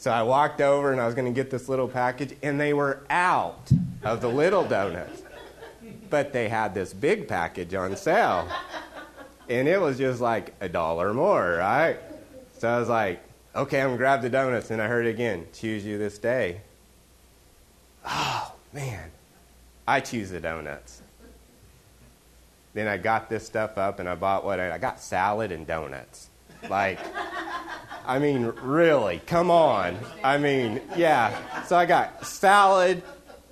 so 0.00 0.10
I 0.10 0.22
walked 0.22 0.62
over 0.62 0.92
and 0.92 0.98
I 0.98 1.04
was 1.04 1.14
going 1.14 1.26
to 1.26 1.30
get 1.30 1.50
this 1.50 1.68
little 1.68 1.86
package, 1.86 2.34
and 2.42 2.58
they 2.58 2.72
were 2.72 3.02
out 3.10 3.70
of 4.02 4.22
the 4.22 4.28
little 4.28 4.64
donuts. 4.64 5.20
But 6.08 6.32
they 6.32 6.48
had 6.48 6.74
this 6.74 6.94
big 6.94 7.28
package 7.28 7.74
on 7.74 7.94
sale. 7.96 8.48
And 9.50 9.68
it 9.68 9.78
was 9.78 9.98
just 9.98 10.22
like 10.22 10.54
a 10.62 10.70
dollar 10.70 11.12
more, 11.12 11.56
right? 11.58 11.98
So 12.56 12.66
I 12.66 12.78
was 12.78 12.88
like, 12.88 13.22
okay, 13.54 13.82
I'm 13.82 13.88
going 13.88 13.98
to 13.98 13.98
grab 13.98 14.22
the 14.22 14.30
donuts. 14.30 14.70
And 14.70 14.80
I 14.80 14.86
heard 14.86 15.04
it 15.04 15.10
again 15.10 15.46
choose 15.52 15.84
you 15.84 15.98
this 15.98 16.16
day. 16.16 16.62
Oh, 18.06 18.54
man. 18.72 19.10
I 19.86 20.00
choose 20.00 20.30
the 20.30 20.40
donuts. 20.40 21.02
Then 22.72 22.88
I 22.88 22.96
got 22.96 23.28
this 23.28 23.44
stuff 23.44 23.76
up 23.76 23.98
and 23.98 24.08
I 24.08 24.14
bought 24.14 24.46
what 24.46 24.60
I, 24.60 24.72
I 24.72 24.78
got 24.78 24.98
salad 24.98 25.52
and 25.52 25.66
donuts. 25.66 26.30
Like, 26.70 26.98
I 28.06 28.18
mean, 28.18 28.46
really, 28.62 29.20
come 29.26 29.50
on. 29.50 29.98
I 30.22 30.38
mean, 30.38 30.80
yeah. 30.96 31.64
So 31.64 31.76
I 31.76 31.86
got 31.86 32.26
salad, 32.26 33.02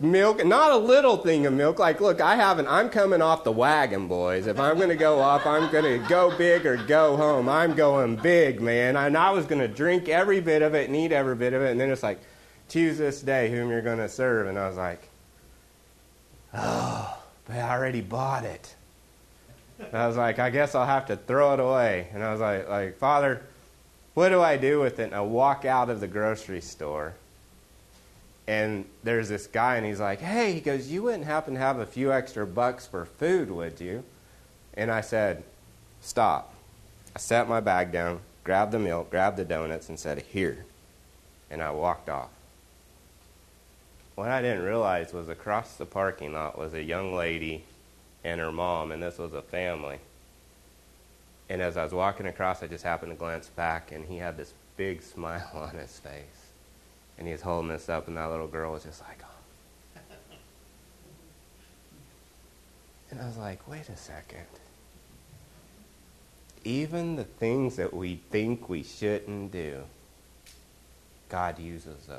milk, 0.00 0.44
not 0.44 0.72
a 0.72 0.76
little 0.76 1.16
thing 1.16 1.46
of 1.46 1.52
milk. 1.52 1.78
Like, 1.78 2.00
look, 2.00 2.20
I 2.20 2.36
haven't, 2.36 2.68
I'm 2.68 2.88
coming 2.88 3.22
off 3.22 3.44
the 3.44 3.52
wagon, 3.52 4.08
boys. 4.08 4.46
If 4.46 4.58
I'm 4.58 4.76
going 4.76 4.88
to 4.88 4.96
go 4.96 5.20
off, 5.20 5.46
I'm 5.46 5.70
going 5.70 6.00
to 6.00 6.08
go 6.08 6.36
big 6.36 6.66
or 6.66 6.76
go 6.76 7.16
home. 7.16 7.48
I'm 7.48 7.74
going 7.74 8.16
big, 8.16 8.60
man. 8.60 8.96
And 8.96 9.16
I 9.16 9.30
was 9.30 9.46
going 9.46 9.60
to 9.60 9.68
drink 9.68 10.08
every 10.08 10.40
bit 10.40 10.62
of 10.62 10.74
it 10.74 10.88
and 10.88 10.96
eat 10.96 11.12
every 11.12 11.36
bit 11.36 11.52
of 11.52 11.62
it. 11.62 11.70
And 11.70 11.80
then 11.80 11.90
it's 11.90 12.02
like, 12.02 12.20
choose 12.68 12.98
this 12.98 13.22
day 13.22 13.50
whom 13.50 13.70
you're 13.70 13.82
going 13.82 13.98
to 13.98 14.08
serve. 14.08 14.46
And 14.46 14.58
I 14.58 14.68
was 14.68 14.76
like, 14.76 15.08
oh, 16.54 17.18
but 17.46 17.56
I 17.56 17.76
already 17.76 18.00
bought 18.00 18.44
it. 18.44 18.74
And 19.78 19.94
I 19.94 20.06
was 20.06 20.16
like, 20.16 20.38
I 20.38 20.50
guess 20.50 20.74
I'll 20.74 20.86
have 20.86 21.06
to 21.06 21.16
throw 21.16 21.54
it 21.54 21.60
away. 21.60 22.08
And 22.12 22.22
I 22.22 22.32
was 22.32 22.40
like, 22.40 22.68
like, 22.68 22.98
Father, 22.98 23.42
what 24.18 24.30
do 24.30 24.42
I 24.42 24.56
do 24.56 24.80
with 24.80 24.98
it? 24.98 25.04
And 25.04 25.14
I 25.14 25.20
walk 25.20 25.64
out 25.64 25.88
of 25.88 26.00
the 26.00 26.08
grocery 26.08 26.60
store. 26.60 27.14
And 28.48 28.84
there's 29.04 29.28
this 29.28 29.46
guy, 29.46 29.76
and 29.76 29.86
he's 29.86 30.00
like, 30.00 30.20
Hey, 30.20 30.54
he 30.54 30.60
goes, 30.60 30.88
You 30.88 31.04
wouldn't 31.04 31.24
happen 31.24 31.54
to 31.54 31.60
have 31.60 31.78
a 31.78 31.86
few 31.86 32.12
extra 32.12 32.44
bucks 32.44 32.84
for 32.84 33.04
food, 33.04 33.48
would 33.48 33.80
you? 33.80 34.02
And 34.74 34.90
I 34.90 35.02
said, 35.02 35.44
Stop. 36.00 36.52
I 37.14 37.20
set 37.20 37.48
my 37.48 37.60
bag 37.60 37.92
down, 37.92 38.18
grabbed 38.42 38.72
the 38.72 38.80
milk, 38.80 39.08
grabbed 39.08 39.36
the 39.36 39.44
donuts, 39.44 39.88
and 39.88 39.96
said, 39.96 40.20
Here. 40.22 40.64
And 41.48 41.62
I 41.62 41.70
walked 41.70 42.08
off. 42.08 42.30
What 44.16 44.30
I 44.30 44.42
didn't 44.42 44.64
realize 44.64 45.12
was 45.12 45.28
across 45.28 45.76
the 45.76 45.86
parking 45.86 46.32
lot 46.32 46.58
was 46.58 46.74
a 46.74 46.82
young 46.82 47.14
lady 47.14 47.62
and 48.24 48.40
her 48.40 48.50
mom, 48.50 48.90
and 48.90 49.00
this 49.00 49.16
was 49.16 49.32
a 49.32 49.42
family. 49.42 50.00
And 51.50 51.62
as 51.62 51.76
I 51.76 51.84
was 51.84 51.92
walking 51.92 52.26
across, 52.26 52.62
I 52.62 52.66
just 52.66 52.84
happened 52.84 53.12
to 53.12 53.16
glance 53.16 53.48
back, 53.48 53.92
and 53.92 54.04
he 54.04 54.18
had 54.18 54.36
this 54.36 54.52
big 54.76 55.02
smile 55.02 55.50
on 55.54 55.70
his 55.70 55.98
face. 55.98 56.22
And 57.16 57.26
he 57.26 57.32
was 57.32 57.42
holding 57.42 57.70
this 57.70 57.88
up, 57.88 58.06
and 58.06 58.16
that 58.16 58.30
little 58.30 58.46
girl 58.46 58.72
was 58.72 58.84
just 58.84 59.02
like, 59.02 59.22
oh. 59.24 60.00
And 63.10 63.20
I 63.20 63.26
was 63.26 63.38
like, 63.38 63.66
wait 63.66 63.88
a 63.88 63.96
second. 63.96 64.46
Even 66.64 67.16
the 67.16 67.24
things 67.24 67.76
that 67.76 67.94
we 67.94 68.20
think 68.30 68.68
we 68.68 68.82
shouldn't 68.82 69.52
do, 69.52 69.84
God 71.28 71.58
uses 71.58 72.04
those. 72.06 72.18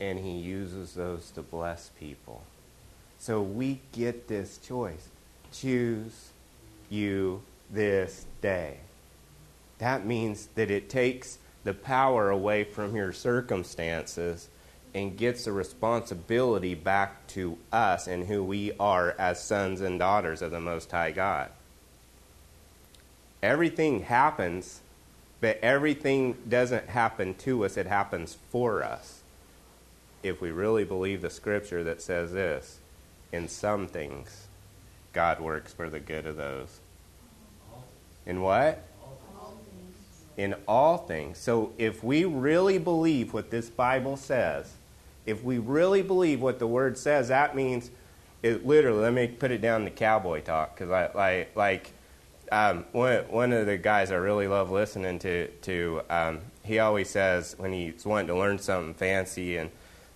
And 0.00 0.18
He 0.18 0.38
uses 0.38 0.94
those 0.94 1.30
to 1.32 1.42
bless 1.42 1.90
people. 2.00 2.42
So 3.18 3.42
we 3.42 3.80
get 3.92 4.26
this 4.28 4.58
choice. 4.58 5.08
Choose 5.52 6.30
you 6.88 7.42
this 7.70 8.26
day. 8.40 8.78
That 9.78 10.06
means 10.06 10.48
that 10.54 10.70
it 10.70 10.88
takes 10.88 11.38
the 11.64 11.74
power 11.74 12.30
away 12.30 12.64
from 12.64 12.94
your 12.94 13.12
circumstances 13.12 14.48
and 14.94 15.16
gets 15.16 15.44
the 15.44 15.52
responsibility 15.52 16.74
back 16.74 17.26
to 17.26 17.58
us 17.72 18.06
and 18.06 18.26
who 18.26 18.44
we 18.44 18.72
are 18.78 19.14
as 19.18 19.42
sons 19.42 19.80
and 19.80 19.98
daughters 19.98 20.40
of 20.40 20.52
the 20.52 20.60
Most 20.60 20.90
High 20.92 21.10
God. 21.10 21.50
Everything 23.42 24.02
happens, 24.02 24.80
but 25.40 25.58
everything 25.62 26.36
doesn't 26.48 26.88
happen 26.88 27.34
to 27.34 27.64
us, 27.64 27.76
it 27.76 27.86
happens 27.86 28.38
for 28.50 28.82
us. 28.84 29.22
If 30.22 30.40
we 30.40 30.50
really 30.50 30.84
believe 30.84 31.20
the 31.20 31.28
scripture 31.28 31.82
that 31.84 32.00
says 32.00 32.32
this 32.32 32.78
in 33.32 33.48
some 33.48 33.88
things, 33.88 34.46
God 35.12 35.40
works 35.40 35.72
for 35.72 35.90
the 35.90 36.00
good 36.00 36.24
of 36.24 36.36
those. 36.36 36.80
In 38.26 38.40
what? 38.40 38.82
In 40.36 40.54
all 40.66 40.98
things. 40.98 41.38
So 41.38 41.72
if 41.78 42.02
we 42.02 42.24
really 42.24 42.78
believe 42.78 43.32
what 43.32 43.50
this 43.50 43.68
Bible 43.68 44.16
says, 44.16 44.72
if 45.26 45.42
we 45.42 45.58
really 45.58 46.02
believe 46.02 46.40
what 46.40 46.58
the 46.58 46.66
Word 46.66 46.98
says, 46.98 47.28
that 47.28 47.54
means 47.54 47.90
it 48.42 48.66
literally. 48.66 49.00
Let 49.00 49.12
me 49.14 49.28
put 49.28 49.50
it 49.50 49.60
down 49.60 49.84
to 49.84 49.90
cowboy 49.90 50.42
talk 50.42 50.74
because 50.76 50.90
I 50.90 51.10
like 51.14 51.56
like 51.56 51.92
um, 52.52 52.84
one 52.92 53.18
one 53.30 53.52
of 53.52 53.66
the 53.66 53.78
guys 53.78 54.10
I 54.10 54.16
really 54.16 54.48
love 54.48 54.70
listening 54.70 55.18
to 55.20 55.48
to 55.48 56.02
um, 56.10 56.40
he 56.62 56.78
always 56.78 57.08
says 57.08 57.54
when 57.58 57.72
he's 57.72 58.04
wanting 58.04 58.28
to 58.28 58.36
learn 58.36 58.58
something 58.58 58.94
fancy 58.94 59.56
and 59.56 59.70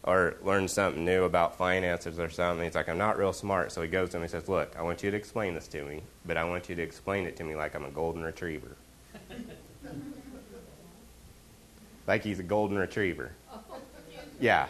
or 0.05 0.37
learn 0.43 0.69
something 0.69 1.05
new 1.05 1.25
about 1.25 1.57
finances 1.57 2.19
or 2.19 2.31
something. 2.31 2.65
He's 2.65 2.75
like, 2.75 2.89
I'm 2.89 2.99
not 2.99 3.19
real 3.19 3.33
smart. 3.33 3.73
So 3.73 3.83
he 3.83 3.89
goes 3.89 4.11
to 4.11 4.17
him 4.17 4.23
and 4.23 4.31
says, 4.31 4.49
Look, 4.49 4.77
I 4.77 4.83
want 4.83 5.03
you 5.03 5.11
to 5.11 5.17
explain 5.17 5.55
this 5.55 5.69
to 5.69 5.85
me, 5.85 6.03
but 6.25 6.37
I 6.37 6.45
want 6.45 6.69
you 6.69 6.75
to 6.75 6.83
explain 6.83 7.27
it 7.27 7.37
to 7.37 7.45
me 7.45 7.55
like 7.55 7.75
I'm 7.75 7.85
a 7.85 7.91
golden 7.91 8.23
retriever. 8.23 8.77
like 12.07 12.23
he's 12.25 12.39
a 12.39 12.45
golden 12.45 12.79
retriever. 12.79 13.33
Yeah. 14.41 14.69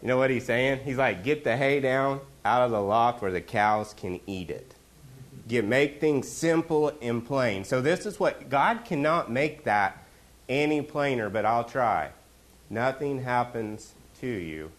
You 0.00 0.08
know 0.08 0.16
what 0.16 0.30
he's 0.30 0.46
saying? 0.46 0.80
He's 0.86 0.96
like, 0.96 1.22
Get 1.22 1.44
the 1.44 1.54
hay 1.54 1.80
down 1.80 2.20
out 2.46 2.62
of 2.62 2.70
the 2.70 2.80
loft 2.80 3.20
where 3.20 3.30
the 3.30 3.42
cows 3.42 3.94
can 3.94 4.20
eat 4.26 4.50
it. 4.50 4.74
Get, 5.48 5.66
make 5.66 6.00
things 6.00 6.28
simple 6.28 6.92
and 7.02 7.24
plain. 7.24 7.64
So 7.64 7.82
this 7.82 8.06
is 8.06 8.18
what 8.18 8.48
God 8.48 8.86
cannot 8.86 9.30
make 9.30 9.64
that 9.64 10.02
any 10.48 10.80
plainer, 10.80 11.28
but 11.28 11.44
I'll 11.44 11.64
try. 11.64 12.10
Nothing 12.70 13.22
happens 13.22 13.92
to 14.22 14.28
you, 14.28 14.70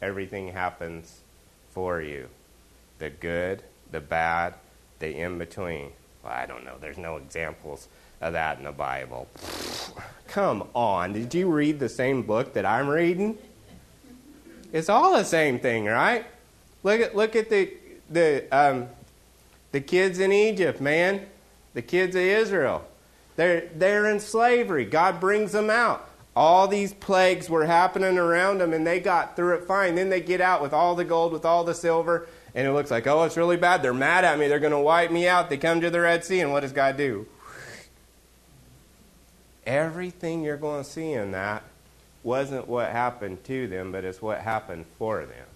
everything 0.00 0.48
happens 0.48 1.20
for 1.72 2.00
you. 2.00 2.28
The 2.98 3.10
good, 3.10 3.62
the 3.90 4.00
bad, 4.00 4.54
the 5.00 5.14
in 5.14 5.38
between. 5.38 5.90
Well, 6.22 6.32
I 6.32 6.46
don't 6.46 6.64
know. 6.64 6.76
There's 6.80 6.98
no 6.98 7.16
examples 7.16 7.88
of 8.20 8.32
that 8.34 8.58
in 8.58 8.64
the 8.64 8.72
Bible. 8.72 9.26
Come 10.28 10.68
on. 10.72 11.12
Did 11.12 11.34
you 11.34 11.50
read 11.50 11.80
the 11.80 11.88
same 11.88 12.22
book 12.22 12.54
that 12.54 12.64
I'm 12.64 12.88
reading? 12.88 13.36
It's 14.72 14.88
all 14.88 15.16
the 15.16 15.24
same 15.24 15.58
thing, 15.58 15.86
right? 15.86 16.24
Look 16.84 17.00
at 17.00 17.16
look 17.16 17.34
at 17.34 17.50
the 17.50 17.72
the 18.08 18.46
um, 18.52 18.88
the 19.72 19.80
kids 19.80 20.20
in 20.20 20.32
Egypt, 20.32 20.80
man. 20.80 21.26
The 21.74 21.82
kids 21.82 22.14
of 22.14 22.22
Israel. 22.22 22.84
They're 23.34 23.68
they're 23.74 24.08
in 24.08 24.20
slavery. 24.20 24.84
God 24.84 25.18
brings 25.18 25.52
them 25.52 25.70
out. 25.70 26.08
All 26.34 26.66
these 26.66 26.94
plagues 26.94 27.50
were 27.50 27.66
happening 27.66 28.16
around 28.16 28.58
them, 28.58 28.72
and 28.72 28.86
they 28.86 29.00
got 29.00 29.36
through 29.36 29.56
it 29.56 29.64
fine. 29.64 29.96
Then 29.96 30.08
they 30.08 30.20
get 30.20 30.40
out 30.40 30.62
with 30.62 30.72
all 30.72 30.94
the 30.94 31.04
gold, 31.04 31.32
with 31.32 31.44
all 31.44 31.62
the 31.62 31.74
silver, 31.74 32.26
and 32.54 32.66
it 32.66 32.72
looks 32.72 32.90
like, 32.90 33.06
oh, 33.06 33.24
it's 33.24 33.36
really 33.36 33.58
bad. 33.58 33.82
They're 33.82 33.92
mad 33.92 34.24
at 34.24 34.38
me. 34.38 34.48
They're 34.48 34.58
going 34.58 34.72
to 34.72 34.78
wipe 34.78 35.10
me 35.10 35.28
out. 35.28 35.50
They 35.50 35.58
come 35.58 35.80
to 35.82 35.90
the 35.90 36.00
Red 36.00 36.24
Sea, 36.24 36.40
and 36.40 36.50
what 36.50 36.60
does 36.60 36.72
God 36.72 36.96
do? 36.96 37.26
Everything 39.66 40.42
you're 40.42 40.56
going 40.56 40.82
to 40.82 40.88
see 40.88 41.12
in 41.12 41.32
that 41.32 41.62
wasn't 42.22 42.66
what 42.66 42.90
happened 42.90 43.44
to 43.44 43.66
them, 43.66 43.92
but 43.92 44.04
it's 44.04 44.22
what 44.22 44.40
happened 44.40 44.86
for 44.98 45.26
them. 45.26 45.46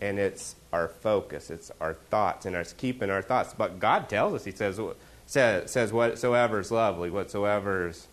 And 0.00 0.18
it's 0.18 0.54
our 0.72 0.88
focus, 0.88 1.50
it's 1.50 1.70
our 1.80 1.94
thoughts, 1.94 2.46
and 2.46 2.56
it's 2.56 2.72
keeping 2.72 3.10
our 3.10 3.22
thoughts. 3.22 3.54
But 3.56 3.80
God 3.80 4.08
tells 4.08 4.34
us, 4.34 4.44
He 4.44 4.52
says, 4.52 4.80
says, 5.26 5.70
says 5.70 5.92
whatsoever 5.92 6.60
is 6.60 6.70
lovely, 6.70 7.10
whatsoever 7.10 7.88
is 7.88 8.06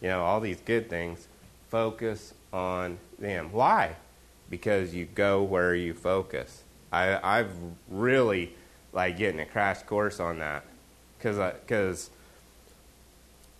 you 0.00 0.08
know, 0.08 0.22
all 0.22 0.40
these 0.40 0.60
good 0.60 0.88
things, 0.88 1.26
focus 1.70 2.34
on 2.52 2.98
them. 3.18 3.50
Why? 3.52 3.96
Because 4.50 4.94
you 4.94 5.06
go 5.06 5.42
where 5.42 5.74
you 5.74 5.94
focus. 5.94 6.62
I, 6.92 7.18
I've 7.22 7.50
really 7.88 8.52
like 8.92 9.18
getting 9.18 9.40
a 9.40 9.46
crash 9.46 9.82
course 9.82 10.20
on 10.20 10.38
that 10.38 10.64
because 11.18 11.36
because 11.60 12.10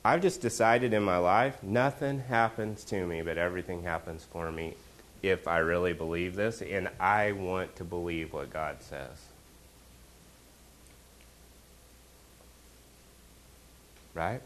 I've 0.04 0.22
just 0.22 0.40
decided 0.40 0.94
in 0.94 1.02
my 1.02 1.18
life 1.18 1.62
nothing 1.62 2.20
happens 2.20 2.84
to 2.84 3.06
me, 3.06 3.20
but 3.22 3.36
everything 3.36 3.82
happens 3.82 4.24
for 4.24 4.50
me 4.50 4.74
if 5.22 5.48
I 5.48 5.58
really 5.58 5.92
believe 5.92 6.36
this, 6.36 6.62
and 6.62 6.88
I 7.00 7.32
want 7.32 7.74
to 7.76 7.84
believe 7.84 8.32
what 8.32 8.50
God 8.50 8.76
says. 8.80 9.18
Right? 14.14 14.40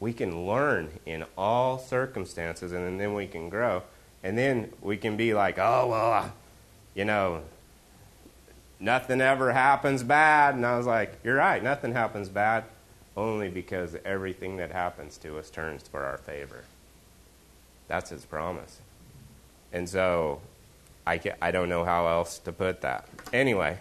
We 0.00 0.12
can 0.12 0.46
learn 0.46 0.98
in 1.06 1.24
all 1.36 1.78
circumstances, 1.78 2.72
and 2.72 2.98
then 2.98 3.14
we 3.14 3.26
can 3.26 3.50
grow. 3.50 3.82
And 4.22 4.36
then 4.36 4.72
we 4.80 4.96
can 4.96 5.16
be 5.16 5.34
like, 5.34 5.58
oh, 5.58 5.88
well, 5.88 6.32
you 6.94 7.04
know, 7.04 7.42
nothing 8.78 9.20
ever 9.20 9.52
happens 9.52 10.02
bad. 10.02 10.54
And 10.54 10.66
I 10.66 10.76
was 10.76 10.86
like, 10.86 11.18
you're 11.22 11.36
right, 11.36 11.62
nothing 11.62 11.92
happens 11.92 12.28
bad 12.28 12.64
only 13.16 13.48
because 13.48 13.96
everything 14.04 14.56
that 14.56 14.70
happens 14.70 15.18
to 15.18 15.38
us 15.38 15.50
turns 15.50 15.86
for 15.86 16.04
our 16.04 16.18
favor. 16.18 16.64
That's 17.88 18.10
his 18.10 18.24
promise. 18.24 18.78
And 19.72 19.88
so 19.88 20.40
I, 21.06 21.18
can, 21.18 21.34
I 21.42 21.50
don't 21.50 21.68
know 21.68 21.84
how 21.84 22.06
else 22.06 22.38
to 22.40 22.52
put 22.52 22.80
that. 22.82 23.08
Anyway, 23.32 23.78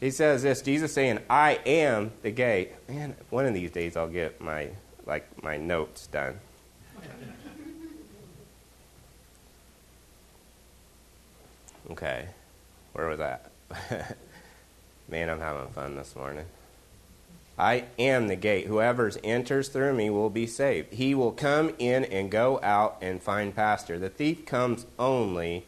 he 0.00 0.10
says 0.10 0.42
this 0.42 0.62
Jesus 0.62 0.92
saying, 0.92 1.18
I 1.28 1.60
am 1.66 2.12
the 2.22 2.30
gate. 2.30 2.72
Man, 2.88 3.14
one 3.30 3.46
of 3.46 3.54
these 3.54 3.70
days 3.70 3.96
I'll 3.96 4.08
get 4.08 4.40
my 4.40 4.70
like 5.06 5.42
my 5.42 5.56
notes 5.56 6.06
done. 6.06 6.38
Okay, 11.90 12.26
where 12.92 13.08
was 13.08 13.18
that? 13.18 13.50
Man, 15.08 15.28
I'm 15.28 15.40
having 15.40 15.68
fun 15.68 15.96
this 15.96 16.14
morning. 16.14 16.46
I 17.58 17.84
am 17.98 18.28
the 18.28 18.36
gate. 18.36 18.66
Whoever 18.66 19.10
enters 19.22 19.68
through 19.68 19.94
me 19.94 20.08
will 20.08 20.30
be 20.30 20.46
saved. 20.46 20.94
He 20.94 21.14
will 21.14 21.32
come 21.32 21.74
in 21.78 22.04
and 22.04 22.30
go 22.30 22.60
out 22.62 22.96
and 23.02 23.22
find 23.22 23.54
pasture. 23.54 23.98
The 23.98 24.08
thief 24.08 24.46
comes 24.46 24.86
only 24.98 25.66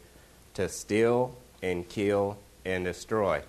to 0.55 0.69
steal 0.69 1.37
and 1.63 1.89
kill 1.89 2.39
and 2.65 2.85
destroy. 2.85 3.43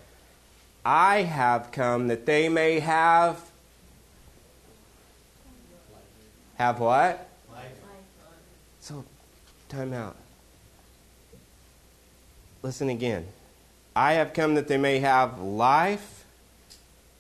I 0.86 1.22
have 1.22 1.72
come 1.72 2.08
that 2.10 2.26
they 2.26 2.50
may 2.50 2.80
have. 2.82 3.52
Have 6.56 6.80
what? 6.80 7.28
Life. 7.52 7.66
So, 8.80 9.04
time 9.70 9.94
out. 9.94 10.16
Listen 12.64 12.90
again. 12.90 13.28
I 13.96 14.14
have 14.14 14.34
come 14.34 14.56
that 14.56 14.68
they 14.68 14.78
may 14.78 14.98
have 15.00 15.40
life 15.40 16.26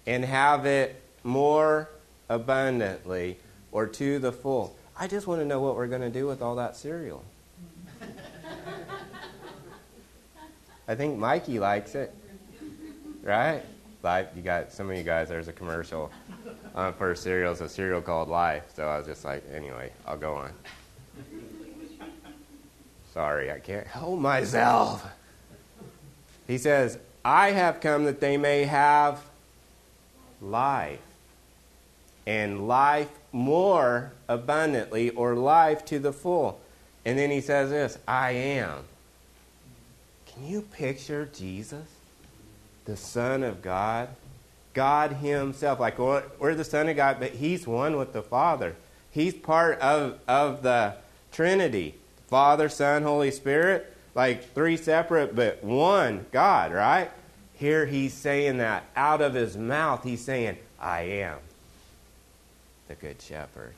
and 0.08 0.26
have 0.26 0.66
it 0.66 1.00
more 1.24 1.90
abundantly 2.30 3.38
or 3.72 3.86
to 3.88 4.20
the 4.20 4.32
full. 4.32 4.76
I 4.98 5.08
just 5.08 5.28
want 5.28 5.42
to 5.42 5.46
know 5.46 5.60
what 5.60 5.76
we're 5.76 5.88
going 5.88 6.02
to 6.02 6.10
do 6.10 6.28
with 6.28 6.42
all 6.42 6.56
that 6.56 6.78
cereal. 6.78 7.24
I 10.88 10.96
think 10.96 11.18
Mikey 11.18 11.60
likes 11.60 11.96
it, 11.96 12.14
right? 13.22 13.64
Life, 14.06 14.28
you 14.36 14.44
got 14.44 14.72
some 14.72 14.92
of 14.92 14.96
you 14.96 15.02
guys. 15.02 15.30
There's 15.30 15.48
a 15.48 15.52
commercial 15.52 16.12
um, 16.76 16.94
for 16.94 17.16
cereal. 17.16 17.52
It's 17.54 17.62
a 17.62 17.68
cereal 17.68 18.04
called 18.04 18.30
Life. 18.30 18.64
So 18.76 18.88
I 18.88 19.00
was 19.00 19.08
just 19.08 19.26
like, 19.26 19.44
anyway, 19.52 19.92
I'll 20.06 20.16
go 20.16 20.36
on. 20.36 20.52
Sorry, 23.16 23.52
I 23.52 23.58
can't 23.58 23.88
help 23.88 24.20
myself. 24.20 25.04
He 26.46 26.60
says, 26.60 27.00
I 27.26 27.50
have 27.50 27.82
come 27.82 28.06
that 28.06 28.20
they 28.20 28.38
may 28.38 28.66
have 28.66 29.24
life, 30.40 31.00
and 32.28 32.68
life 32.68 33.10
more 33.32 34.12
abundantly, 34.28 35.10
or 35.10 35.34
life 35.34 35.84
to 35.86 35.98
the 35.98 36.14
full. 36.14 36.60
And 37.06 37.18
then 37.18 37.32
he 37.32 37.42
says 37.42 37.72
this 37.72 37.98
I 38.08 38.32
am. 38.32 38.84
Can 40.28 40.46
you 40.46 40.62
picture 40.62 41.28
Jesus, 41.34 41.88
the 42.86 42.98
Son 42.98 43.44
of 43.44 43.62
God? 43.62 44.10
God 44.74 45.14
Himself. 45.14 45.80
Like 45.80 46.00
we're 46.00 46.56
the 46.56 46.64
Son 46.64 46.90
of 46.90 46.96
God, 46.96 47.18
but 47.20 47.32
He's 47.32 47.68
one 47.68 47.98
with 47.98 48.14
the 48.14 48.24
Father. 48.24 48.76
He's 49.12 49.34
part 49.34 49.80
of, 49.80 50.20
of 50.28 50.64
the 50.64 50.96
Trinity 51.32 51.96
Father, 52.28 52.70
Son, 52.70 53.04
Holy 53.04 53.32
Spirit 53.32 53.96
like 54.16 54.54
three 54.54 54.78
separate 54.78 55.36
but 55.36 55.64
one 55.64 56.26
God, 56.32 56.74
right? 56.74 57.12
Here 57.54 57.86
he's 57.86 58.14
saying 58.14 58.58
that 58.58 58.86
out 58.96 59.22
of 59.22 59.34
his 59.34 59.56
mouth, 59.56 60.04
he's 60.04 60.22
saying, 60.22 60.58
I 60.80 61.02
am 61.02 61.38
the 62.88 62.96
Good 62.96 63.22
Shepherd. 63.22 63.74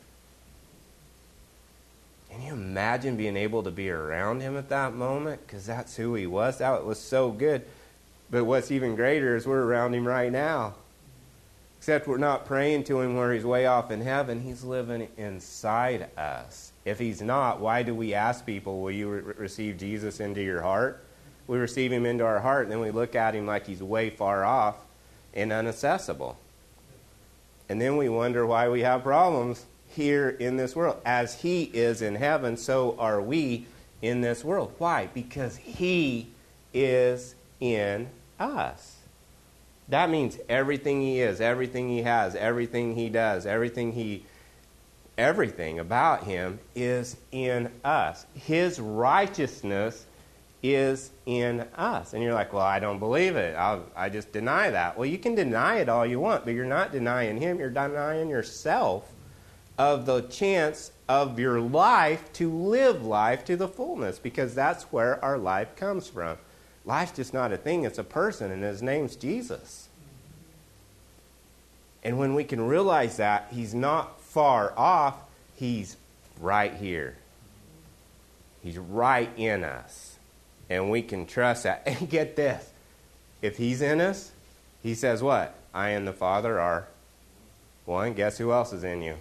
Can 2.29 2.43
you 2.43 2.53
imagine 2.53 3.17
being 3.17 3.37
able 3.37 3.63
to 3.63 3.71
be 3.71 3.89
around 3.89 4.41
him 4.41 4.57
at 4.57 4.69
that 4.69 4.93
moment? 4.93 5.45
Because 5.45 5.65
that's 5.65 5.95
who 5.95 6.13
he 6.15 6.27
was. 6.27 6.59
That 6.59 6.85
was 6.85 6.99
so 6.99 7.31
good. 7.31 7.65
But 8.29 8.43
what's 8.45 8.71
even 8.71 8.95
greater 8.95 9.35
is 9.35 9.47
we're 9.47 9.63
around 9.63 9.93
him 9.93 10.07
right 10.07 10.31
now. 10.31 10.75
Except 11.77 12.07
we're 12.07 12.17
not 12.17 12.45
praying 12.45 12.83
to 12.85 12.99
him 12.99 13.15
where 13.15 13.31
he's 13.31 13.45
way 13.45 13.65
off 13.65 13.91
in 13.91 14.01
heaven. 14.01 14.41
He's 14.41 14.63
living 14.63 15.07
inside 15.15 16.09
us. 16.17 16.71
If 16.83 16.99
he's 16.99 17.21
not, 17.21 17.59
why 17.59 17.83
do 17.83 17.93
we 17.93 18.13
ask 18.13 18.45
people, 18.45 18.81
Will 18.81 18.91
you 18.91 19.09
re- 19.09 19.33
receive 19.37 19.77
Jesus 19.77 20.19
into 20.19 20.41
your 20.41 20.61
heart? 20.61 21.03
We 21.45 21.57
receive 21.57 21.93
him 21.93 22.05
into 22.05 22.25
our 22.25 22.39
heart, 22.39 22.63
and 22.63 22.71
then 22.71 22.81
we 22.81 22.91
look 22.91 23.15
at 23.15 23.35
him 23.35 23.45
like 23.45 23.67
he's 23.67 23.81
way 23.81 24.09
far 24.09 24.43
off 24.43 24.75
and 25.33 25.51
inaccessible. 25.51 26.37
And 27.69 27.79
then 27.79 27.95
we 27.95 28.09
wonder 28.09 28.45
why 28.45 28.67
we 28.69 28.81
have 28.81 29.03
problems 29.03 29.65
here 29.87 30.29
in 30.29 30.57
this 30.57 30.75
world. 30.75 30.99
As 31.05 31.41
he 31.41 31.63
is 31.63 32.01
in 32.01 32.15
heaven, 32.15 32.57
so 32.57 32.97
are 32.99 33.21
we 33.21 33.65
in 34.01 34.21
this 34.21 34.43
world. 34.43 34.73
Why? 34.77 35.07
Because 35.13 35.55
he 35.57 36.27
is 36.73 37.35
in 37.59 38.09
us. 38.39 38.97
That 39.89 40.09
means 40.09 40.37
everything 40.49 41.01
he 41.01 41.21
is, 41.21 41.39
everything 41.39 41.89
he 41.89 42.01
has, 42.01 42.35
everything 42.35 42.95
he 42.95 43.09
does, 43.09 43.45
everything 43.45 43.93
he 43.93 44.25
everything 45.17 45.79
about 45.79 46.23
him 46.23 46.59
is 46.75 47.17
in 47.31 47.71
us. 47.83 48.25
His 48.35 48.79
righteousness 48.79 50.05
is 50.61 51.11
in 51.25 51.61
us. 51.75 52.13
And 52.13 52.23
you're 52.23 52.33
like, 52.33 52.53
well, 52.53 52.65
I 52.65 52.79
don't 52.79 52.99
believe 52.99 53.35
it. 53.35 53.55
I'll, 53.55 53.83
i 53.95 54.09
just 54.09 54.31
deny 54.31 54.69
that. 54.69 54.97
Well, 54.97 55.05
you 55.05 55.17
can 55.17 55.35
deny 55.35 55.77
it 55.77 55.89
all 55.89 56.05
you 56.05 56.19
want, 56.19 56.45
but 56.45 56.53
you're 56.53 56.65
not 56.65 56.91
denying 56.91 57.37
him. 57.37 57.59
You're 57.59 57.69
denying 57.69 58.29
yourself 58.29 59.11
of 59.77 60.05
the 60.05 60.21
chance 60.21 60.91
of 61.07 61.39
your 61.39 61.61
life 61.61 62.31
to 62.33 62.51
live 62.51 63.05
life 63.05 63.45
to 63.45 63.55
the 63.55 63.67
fullness 63.67 64.19
because 64.19 64.55
that's 64.55 64.83
where 64.85 65.23
our 65.23 65.37
life 65.37 65.75
comes 65.75 66.07
from. 66.07 66.37
Life's 66.87 67.11
just 67.11 67.33
not 67.33 67.51
a 67.51 67.57
thing, 67.57 67.83
it's 67.83 67.99
a 67.99 68.03
person, 68.03 68.51
and 68.51 68.63
his 68.63 68.81
name's 68.81 69.15
Jesus. 69.15 69.89
And 72.03 72.17
when 72.17 72.33
we 72.33 72.43
can 72.43 72.65
realize 72.65 73.17
that, 73.17 73.49
he's 73.51 73.75
not 73.75 74.19
far 74.21 74.73
off, 74.77 75.15
He's 75.55 75.97
right 76.39 76.73
here. 76.75 77.15
He's 78.61 78.77
right 78.77 79.29
in 79.35 79.63
us. 79.63 80.17
And 80.69 80.91
we 80.91 81.01
can 81.01 81.25
trust 81.25 81.63
that. 81.63 81.83
And 81.87 82.07
get 82.07 82.35
this 82.35 82.69
if 83.41 83.57
He's 83.57 83.81
in 83.81 83.99
us, 83.99 84.31
He 84.83 84.93
says, 84.93 85.23
What? 85.23 85.55
I 85.73 85.89
and 85.89 86.07
the 86.07 86.13
Father 86.13 86.59
are 86.59 86.87
one. 87.85 88.13
Guess 88.13 88.37
who 88.37 88.51
else 88.51 88.73
is 88.73 88.83
in 88.83 89.01
you? 89.01 89.15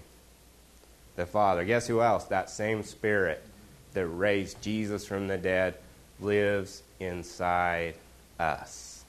The 1.17 1.25
Father. 1.25 1.65
Guess 1.65 1.87
who 1.87 2.03
else? 2.03 2.25
That 2.25 2.51
same 2.51 2.83
Spirit 2.83 3.43
that 3.95 4.07
raised 4.07 4.61
Jesus 4.61 5.07
from 5.07 5.29
the 5.29 5.39
dead 5.39 5.77
lives 6.21 6.83
inside 7.01 7.95
us. 8.39 9.05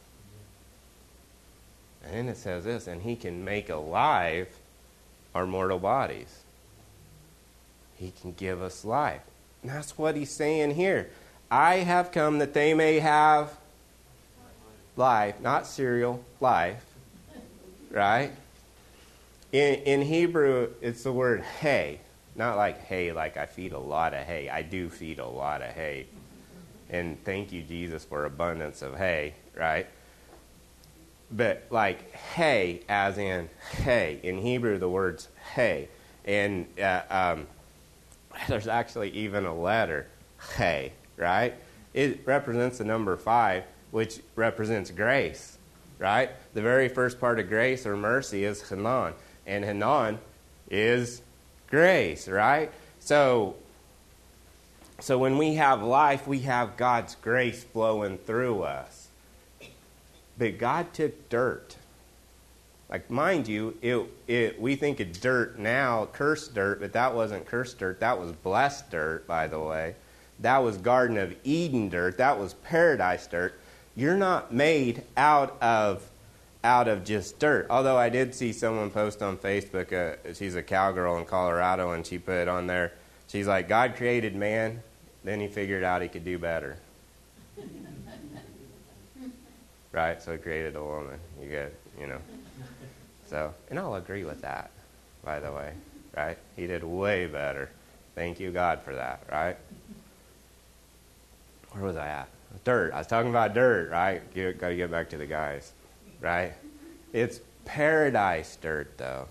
And 2.04 2.14
then 2.14 2.30
it 2.30 2.38
says 2.38 2.64
this, 2.64 2.88
and 2.88 3.02
He 3.02 3.16
can 3.16 3.44
make 3.44 3.70
alive 3.70 4.48
our 5.36 5.46
mortal 5.46 5.80
bodies. 5.80 6.44
He 7.98 8.12
can 8.22 8.32
give 8.34 8.62
us 8.62 8.86
life. 8.86 9.22
And 9.62 9.72
that's 9.72 9.98
what 9.98 10.16
he's 10.16 10.32
saying 10.32 10.76
here. 10.76 11.10
I 11.50 11.76
have 11.78 12.12
come 12.12 12.40
that 12.40 12.54
they 12.54 12.74
may 12.74 13.00
have 13.00 13.52
life, 14.96 15.40
not 15.42 15.68
cereal, 15.68 16.24
life. 16.40 16.84
Right? 17.92 18.32
In, 19.52 19.76
in 19.76 20.02
Hebrew, 20.02 20.70
it's 20.82 21.04
the 21.04 21.12
word 21.12 21.42
hay. 21.42 22.00
Not 22.36 22.58
like 22.58 22.84
hay, 22.86 23.12
like 23.12 23.38
I 23.38 23.46
feed 23.46 23.72
a 23.72 23.80
lot 23.80 24.14
of 24.14 24.20
hay. 24.20 24.50
I 24.50 24.62
do 24.62 24.90
feed 24.90 25.20
a 25.20 25.26
lot 25.26 25.62
of 25.62 25.70
hay. 25.70 26.06
And 26.90 27.24
thank 27.26 27.52
you, 27.52 27.62
Jesus, 27.62 28.06
for 28.06 28.26
abundance 28.26 28.82
of 28.82 28.96
hay, 28.96 29.34
right? 29.56 29.88
but 31.32 31.66
like 31.70 32.12
hay, 32.14 32.82
as 32.88 33.18
in 33.18 33.50
hay. 33.84 34.20
In 34.24 34.38
Hebrew, 34.38 34.78
the 34.78 34.90
word's 34.90 35.28
hay. 35.54 35.90
And 36.26 36.68
uh, 36.80 37.02
um, 37.10 37.48
there's 38.48 38.68
actually 38.68 39.12
even 39.12 39.46
a 39.46 39.54
letter, 39.54 40.08
hay, 40.58 40.94
right? 41.18 41.54
It 41.94 42.22
represents 42.26 42.78
the 42.78 42.86
number 42.86 43.18
five, 43.18 43.64
which 43.92 44.20
represents 44.36 44.92
grace, 44.92 45.58
right? 46.00 46.30
The 46.54 46.62
very 46.62 46.90
first 46.90 47.20
part 47.20 47.40
of 47.40 47.50
grace 47.50 47.86
or 47.86 47.98
mercy 47.98 48.44
is 48.44 48.68
Hanan. 48.70 49.14
And 49.46 49.64
Hanan 49.66 50.20
is 50.70 51.22
grace, 51.70 52.28
right? 52.28 52.72
So 53.00 53.56
so 55.00 55.18
when 55.18 55.38
we 55.38 55.56
have 55.56 55.84
life, 55.84 56.28
we 56.28 56.40
have 56.40 56.78
God's 56.78 57.16
grace 57.16 57.64
flowing 57.64 58.18
through 58.18 58.64
us. 58.64 59.08
But 60.38 60.58
God 60.58 60.94
took 60.94 61.30
dirt. 61.30 61.76
Like, 62.90 63.10
mind 63.10 63.48
you, 63.48 63.78
it, 63.82 64.06
it, 64.28 64.62
we 64.62 64.76
think 64.76 65.00
of 65.00 65.20
dirt 65.20 65.60
now, 65.60 66.08
cursed 66.14 66.54
dirt, 66.54 66.80
but 66.80 66.94
that 66.94 67.14
wasn't 67.14 67.46
cursed 67.46 67.80
dirt. 67.80 68.00
That 68.00 68.20
was 68.20 68.32
blessed 68.32 68.90
dirt, 68.90 69.28
by 69.28 69.48
the 69.48 69.60
way. 69.60 69.96
That 70.40 70.60
was 70.60 70.78
Garden 70.78 71.18
of 71.18 71.36
Eden 71.44 71.90
dirt. 71.90 72.18
That 72.18 72.40
was 72.40 72.54
paradise 72.54 73.28
dirt. 73.28 73.60
You're 73.96 74.16
not 74.16 74.54
made 74.54 75.04
out 75.18 75.62
of 75.62 76.08
out 76.64 76.88
of 76.88 77.04
just 77.04 77.40
dirt. 77.40 77.68
Although 77.70 77.98
I 77.98 78.10
did 78.10 78.36
see 78.36 78.52
someone 78.52 78.92
post 78.92 79.22
on 79.22 79.38
Facebook, 79.38 79.94
uh, 79.94 80.34
she's 80.34 80.56
a 80.56 80.64
cowgirl 80.64 81.18
in 81.18 81.26
Colorado, 81.26 81.92
and 81.92 82.06
she 82.06 82.18
put 82.18 82.48
on 82.48 82.68
there, 82.68 82.94
she's 83.28 83.48
like, 83.48 83.68
God 83.68 83.96
created 83.96 84.36
man, 84.36 84.82
then 85.24 85.40
he 85.40 85.48
figured 85.48 85.84
out 85.84 86.02
he 86.02 86.08
could 86.08 86.26
do 86.26 86.38
better. 86.38 86.78
right? 89.92 90.22
So 90.22 90.34
he 90.34 90.38
created 90.38 90.76
a 90.76 90.84
woman. 90.84 91.20
You 91.42 91.50
get, 91.50 91.74
you 92.00 92.08
know. 92.08 92.20
So, 93.28 93.54
and 93.70 93.78
I'll 93.78 93.96
agree 93.96 94.24
with 94.24 94.42
that, 94.42 94.72
by 95.24 95.40
the 95.40 95.52
way, 95.52 95.74
right? 96.16 96.38
He 96.56 96.68
did 96.68 96.84
way 96.84 97.28
better. 97.28 97.70
Thank 98.16 98.40
you, 98.40 98.52
God, 98.52 98.82
for 98.84 98.96
that, 98.96 99.22
right? 99.32 99.58
Where 101.72 101.84
was 101.84 101.98
I 101.98 102.08
at? 102.08 102.30
Dirt. 102.64 102.94
I 102.94 103.00
was 103.00 103.08
talking 103.08 103.30
about 103.30 103.54
dirt, 103.54 103.92
right? 103.92 104.22
Got 104.34 104.70
to 104.70 104.76
get 104.76 104.90
back 104.90 105.10
to 105.10 105.18
the 105.18 105.26
guys, 105.26 105.74
right? 106.22 106.54
It's 107.12 107.42
paradise 107.66 108.58
dirt, 108.62 108.98
though. 108.98 109.28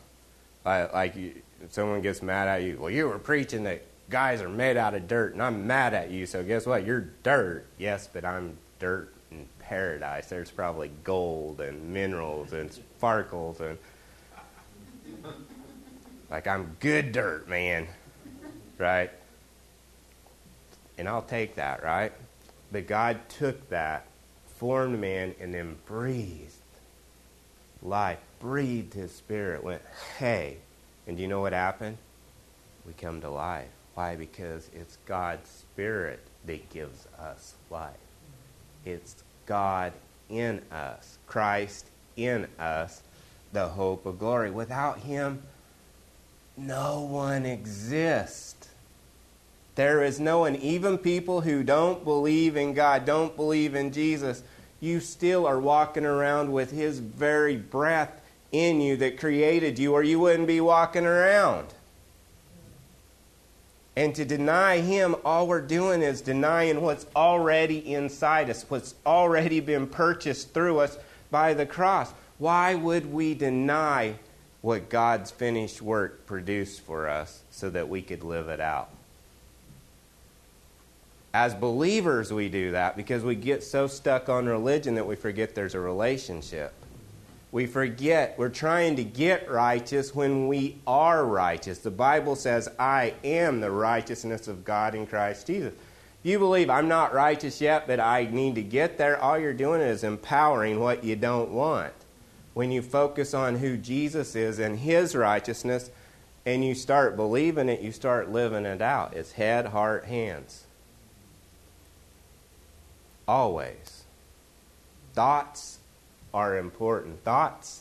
Like, 0.66 0.92
like 0.92 1.16
you, 1.16 1.35
someone 1.70 2.02
gets 2.02 2.20
mad 2.20 2.48
at 2.48 2.62
you. 2.62 2.79
Well, 2.79 2.90
you 2.90 3.09
were 3.09 3.18
preaching 3.18 3.62
that 3.64 3.83
guys 4.11 4.42
are 4.42 4.48
made 4.48 4.76
out 4.76 4.94
of 4.94 5.07
dirt, 5.07 5.33
and 5.33 5.42
I'm 5.42 5.66
mad 5.66 5.94
at 5.94 6.11
you. 6.11 6.26
So 6.26 6.42
guess 6.42 6.66
what? 6.66 6.85
You're 6.85 7.09
dirt. 7.22 7.66
Yes, 7.79 8.09
but 8.12 8.24
I'm 8.24 8.57
dirt 8.81 9.14
in 9.31 9.46
paradise. 9.61 10.26
There's 10.26 10.50
probably 10.50 10.90
gold 11.05 11.61
and 11.61 11.94
minerals 11.94 12.52
and 12.52 12.72
sparkles 12.72 13.61
and 13.61 13.79
like 16.31 16.48
I'm 16.48 16.76
good 16.81 17.12
dirt, 17.12 17.48
man. 17.48 17.87
Right? 18.76 19.11
And 20.98 21.09
I'll 21.09 21.22
take 21.22 21.55
that, 21.55 21.83
right? 21.85 22.12
But 22.72 22.88
God 22.88 23.20
took 23.29 23.68
that, 23.70 24.07
formed 24.57 24.98
man, 24.98 25.35
and 25.40 25.55
then 25.55 25.76
breathed 25.87 26.55
life, 27.83 28.18
breathed 28.40 28.94
his 28.94 29.12
spirit, 29.12 29.62
went, 29.62 29.83
hey. 30.18 30.59
And 31.07 31.16
do 31.16 31.22
you 31.22 31.29
know 31.29 31.40
what 31.40 31.53
happened? 31.53 31.99
We 32.87 32.92
come 32.92 33.20
to 33.20 33.31
life. 33.31 33.68
Why? 33.94 34.16
Because 34.16 34.68
it's 34.75 34.99
God's 35.07 35.49
Spirit 35.49 36.20
that 36.44 36.68
gives 36.70 37.07
us 37.18 37.55
life. 37.70 37.94
It's 38.85 39.25
God 39.46 39.92
in 40.29 40.61
us, 40.70 41.18
Christ 41.27 41.87
in 42.16 42.46
us, 42.59 43.03
the 43.53 43.68
hope 43.68 44.05
of 44.05 44.18
glory. 44.18 44.51
Without 44.51 44.99
Him, 44.99 45.42
no 46.57 47.01
one 47.01 47.46
exists. 47.46 48.68
There 49.77 50.03
is 50.03 50.20
no 50.20 50.40
one, 50.40 50.57
even 50.57 50.99
people 50.99 51.40
who 51.40 51.62
don't 51.62 52.05
believe 52.05 52.57
in 52.57 52.75
God, 52.75 53.05
don't 53.05 53.35
believe 53.37 53.75
in 53.75 53.92
Jesus, 53.92 54.42
you 54.81 55.01
still 55.01 55.46
are 55.46 55.59
walking 55.59 56.05
around 56.05 56.53
with 56.53 56.70
His 56.70 56.99
very 56.99 57.57
breath 57.57 58.20
in 58.53 58.81
you 58.81 58.97
that 58.97 59.19
created 59.19 59.79
you, 59.79 59.93
or 59.93 60.03
you 60.03 60.19
wouldn't 60.19 60.47
be 60.47 60.61
walking 60.61 61.05
around. 61.05 61.69
And 63.97 64.15
to 64.15 64.25
deny 64.27 64.81
Him, 64.81 65.17
all 65.25 65.47
we're 65.47 65.63
doing 65.63 66.03
is 66.03 66.21
denying 66.21 66.83
what's 66.83 67.07
already 67.17 67.95
inside 67.95 68.51
us, 68.51 68.65
what's 68.69 68.95
already 69.07 69.61
been 69.61 69.87
purchased 69.87 70.53
through 70.53 70.81
us 70.81 70.99
by 71.31 71.55
the 71.55 71.65
cross. 71.65 72.13
Why 72.39 72.75
would 72.75 73.11
we 73.11 73.35
deny 73.35 74.17
what 74.61 74.91
God's 74.91 75.31
finished 75.31 75.81
work 75.81 76.27
produced 76.27 76.83
for 76.83 77.09
us 77.09 77.41
so 77.51 77.71
that 77.71 77.89
we 77.89 78.03
could 78.03 78.23
live 78.23 78.49
it 78.49 78.61
out? 78.61 78.91
As 81.33 81.55
believers, 81.55 82.33
we 82.33 82.49
do 82.49 82.73
that 82.73 82.97
because 82.97 83.23
we 83.23 83.35
get 83.35 83.63
so 83.63 83.87
stuck 83.87 84.29
on 84.29 84.47
religion 84.47 84.95
that 84.95 85.07
we 85.07 85.17
forget 85.17 85.55
there's 85.55 85.75
a 85.75 85.81
relationship 85.81 86.73
we 87.57 87.64
forget 87.64 88.38
we're 88.38 88.51
trying 88.51 88.97
to 88.97 89.03
get 89.03 89.51
righteous 89.51 90.14
when 90.14 90.47
we 90.47 90.77
are 90.87 91.25
righteous. 91.25 91.79
The 91.79 91.90
Bible 91.90 92.37
says, 92.37 92.69
I 92.79 93.14
am 93.25 93.62
the 93.62 93.71
righteousness 93.71 94.47
of 94.47 94.62
God 94.62 94.95
in 94.95 95.07
Christ 95.07 95.47
Jesus. 95.47 95.73
If 95.73 96.31
you 96.31 96.38
believe 96.38 96.69
I'm 96.69 96.87
not 96.87 97.14
righteous 97.14 97.59
yet, 97.62 97.87
but 97.87 97.99
I 97.99 98.29
need 98.31 98.57
to 98.57 98.62
get 98.62 98.99
there, 98.99 99.19
all 99.19 99.38
you're 99.38 99.55
doing 99.55 99.81
is 99.81 100.05
empowering 100.05 100.81
what 100.81 101.03
you 101.03 101.16
don't 101.16 101.51
want. 101.51 101.95
When 102.53 102.71
you 102.71 102.83
focus 102.83 103.33
on 103.33 103.57
who 103.57 103.79
Jesus 103.79 104.37
is 104.37 104.59
and 104.59 104.79
his 104.79 105.16
righteousness, 105.16 105.90
and 106.45 106.62
you 106.62 106.75
start 106.75 107.16
believing 107.16 107.71
it, 107.71 107.81
you 107.81 107.90
start 107.90 108.31
living 108.31 108.66
it 108.66 108.83
out. 108.83 109.14
It's 109.16 109.33
head, 109.33 109.69
heart, 109.69 110.05
hands. 110.05 110.64
Always. 113.27 114.05
Thoughts, 115.14 115.79
are 116.37 116.59
important. 116.59 117.25
Thoughts 117.25 117.81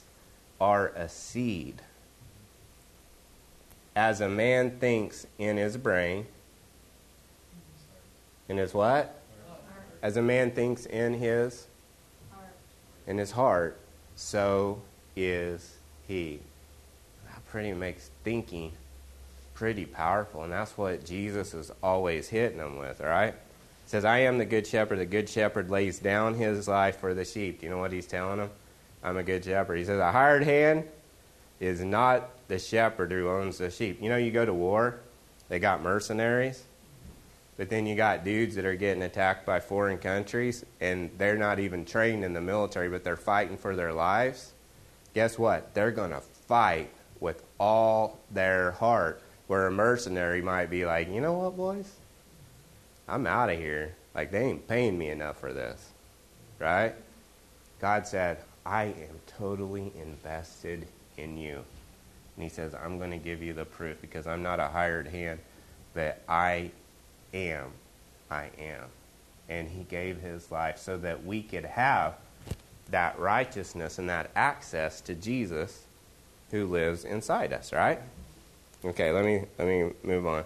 are 0.62 0.94
a 0.96 1.10
seed. 1.10 1.82
As 3.98 4.22
a 4.22 4.30
man 4.30 4.80
thinks 4.80 5.28
in 5.38 5.58
his 5.58 5.76
brain, 5.76 6.26
in 8.48 8.56
his 8.56 8.74
what? 8.74 9.20
As 10.02 10.16
a 10.16 10.22
man 10.22 10.52
thinks 10.52 10.86
in 10.86 11.16
his 11.16 11.68
in 13.06 13.18
his 13.18 13.32
heart, 13.32 13.78
so 14.16 14.82
is 15.18 15.76
he. 16.08 16.40
That 17.26 17.46
pretty 17.48 17.74
makes 17.74 18.10
thinking 18.24 18.72
pretty 19.54 19.86
powerful, 19.86 20.44
and 20.44 20.54
that's 20.54 20.78
what 20.78 21.04
Jesus 21.04 21.54
is 21.54 21.74
always 21.84 22.30
hitting 22.30 22.60
them 22.60 22.78
with, 22.78 23.02
all 23.02 23.08
says, 23.86 24.06
I 24.06 24.20
am 24.20 24.38
the 24.38 24.46
good 24.46 24.66
shepherd. 24.66 25.00
The 25.00 25.06
good 25.06 25.30
shepherd 25.30 25.70
lays 25.70 26.00
down 26.00 26.34
his 26.34 26.68
life 26.68 27.00
for 27.00 27.14
the 27.14 27.26
sheep. 27.26 27.60
Do 27.60 27.66
you 27.66 27.72
know 27.72 27.78
what 27.78 27.92
he's 27.92 28.08
telling 28.08 28.38
them? 28.38 28.50
I'm 29.04 29.18
a 29.18 29.24
good 29.24 29.46
shepherd. 29.46 29.78
He 29.78 29.86
says, 29.86 30.00
a 30.00 30.12
hired 30.12 30.44
hand 30.44 30.86
is 31.60 31.82
not 31.82 32.30
the 32.48 32.60
shepherd 32.60 33.12
who 33.12 33.30
owns 33.30 33.60
the 33.60 33.70
sheep. 33.70 34.02
You 34.02 34.10
know, 34.10 34.18
you 34.18 34.32
go 34.32 34.46
to 34.46 34.54
war, 34.54 35.00
they 35.50 35.60
got 35.60 35.84
mercenaries, 35.84 36.64
but 37.58 37.70
then 37.70 37.86
you 37.86 37.96
got 37.96 38.24
dudes 38.24 38.56
that 38.56 38.66
are 38.66 38.76
getting 38.76 39.04
attacked 39.04 39.46
by 39.46 39.60
foreign 39.60 39.98
countries, 39.98 40.66
and 40.82 41.10
they're 41.18 41.38
not 41.38 41.60
even 41.60 41.86
trained 41.86 42.26
in 42.26 42.34
the 42.34 42.42
military, 42.42 42.90
but 42.90 43.04
they're 43.04 43.16
fighting 43.16 43.58
for 43.58 43.76
their 43.76 43.94
lives. 43.94 44.52
Guess 45.14 45.38
what? 45.40 45.74
They're 45.74 45.92
going 45.92 46.12
to 46.12 46.20
fight 46.20 46.90
with 47.20 47.44
all 47.60 48.20
their 48.32 48.72
heart, 48.72 49.22
where 49.48 49.68
a 49.68 49.72
mercenary 49.72 50.42
might 50.42 50.70
be 50.70 50.86
like, 50.86 51.10
you 51.10 51.22
know 51.22 51.34
what, 51.34 51.56
boys? 51.56 51.90
I'm 53.08 53.28
out 53.28 53.50
of 53.50 53.58
here. 53.58 53.96
Like, 54.14 54.32
they 54.32 54.44
ain't 54.44 54.68
paying 54.68 54.98
me 54.98 55.10
enough 55.10 55.40
for 55.40 55.54
this. 55.54 55.90
Right? 56.60 56.96
God 57.82 58.08
said, 58.08 58.40
I 58.66 58.86
am 58.86 59.20
totally 59.28 59.92
invested 60.02 60.88
in 61.18 61.38
you. 61.38 61.64
And 62.36 62.44
He 62.44 62.50
says, 62.50 62.74
I'm 62.74 62.98
going 62.98 63.12
to 63.12 63.18
give 63.18 63.44
you 63.44 63.54
the 63.54 63.66
proof 63.66 64.00
because 64.02 64.28
I'm 64.28 64.42
not 64.42 64.60
a 64.60 64.68
hired 64.68 65.08
hand, 65.08 65.40
but 65.94 66.22
I 66.28 66.72
am. 67.34 67.72
I 68.32 68.50
am. 68.58 68.86
And 69.50 69.68
He 69.68 69.84
gave 69.84 70.22
His 70.22 70.52
life 70.52 70.78
so 70.78 70.98
that 70.98 71.26
we 71.26 71.44
could 71.44 71.66
have 71.66 72.16
that 72.90 73.20
righteousness 73.20 74.00
and 74.00 74.10
that 74.10 74.32
access 74.36 75.02
to 75.02 75.14
Jesus 75.14 75.84
who 76.52 76.66
lives 76.66 77.04
inside 77.04 77.54
us, 77.54 77.74
right? 77.74 78.00
Okay, 78.84 79.12
let 79.12 79.26
me 79.26 79.44
let 79.58 79.68
me 79.68 79.92
move 80.04 80.28
on 80.28 80.44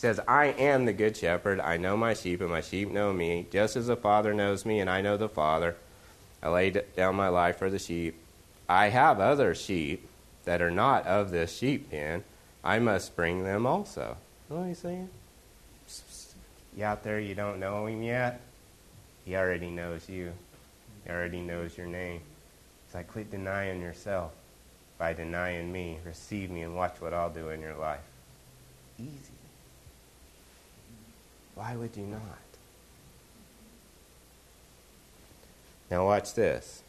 says, 0.00 0.18
I 0.26 0.46
am 0.46 0.86
the 0.86 0.94
good 0.94 1.14
shepherd. 1.14 1.60
I 1.60 1.76
know 1.76 1.94
my 1.94 2.14
sheep, 2.14 2.40
and 2.40 2.48
my 2.48 2.62
sheep 2.62 2.90
know 2.90 3.12
me, 3.12 3.46
just 3.52 3.76
as 3.76 3.88
the 3.88 3.96
Father 3.96 4.32
knows 4.32 4.64
me, 4.64 4.80
and 4.80 4.88
I 4.88 5.02
know 5.02 5.18
the 5.18 5.28
Father. 5.28 5.76
I 6.42 6.48
lay 6.48 6.70
down 6.70 7.16
my 7.16 7.28
life 7.28 7.58
for 7.58 7.68
the 7.68 7.78
sheep. 7.78 8.18
I 8.66 8.88
have 8.88 9.20
other 9.20 9.54
sheep 9.54 10.08
that 10.46 10.62
are 10.62 10.70
not 10.70 11.06
of 11.06 11.30
this 11.30 11.54
sheep 11.54 11.90
pen. 11.90 12.24
I 12.64 12.78
must 12.78 13.14
bring 13.14 13.44
them 13.44 13.66
also. 13.66 14.16
You 14.48 14.56
know 14.56 14.62
what 14.62 14.68
he's 14.68 14.78
saying? 14.78 15.10
You 16.74 16.84
out 16.84 17.02
there, 17.02 17.20
you 17.20 17.34
don't 17.34 17.60
know 17.60 17.84
him 17.84 18.02
yet? 18.02 18.40
He 19.26 19.36
already 19.36 19.68
knows 19.68 20.08
you. 20.08 20.32
He 21.04 21.10
already 21.10 21.40
knows 21.40 21.76
your 21.76 21.86
name. 21.86 22.22
It's 22.86 22.94
like, 22.94 23.08
quit 23.08 23.30
denying 23.30 23.82
yourself 23.82 24.32
by 24.96 25.12
denying 25.12 25.70
me. 25.70 25.98
Receive 26.06 26.50
me 26.50 26.62
and 26.62 26.74
watch 26.74 27.00
what 27.00 27.12
I'll 27.12 27.28
do 27.28 27.50
in 27.50 27.60
your 27.60 27.76
life. 27.76 28.00
Easy. 28.98 29.34
Why 31.54 31.76
would 31.76 31.96
you 31.96 32.06
not? 32.06 32.22
Now, 35.90 36.04
watch 36.06 36.34
this. 36.34 36.82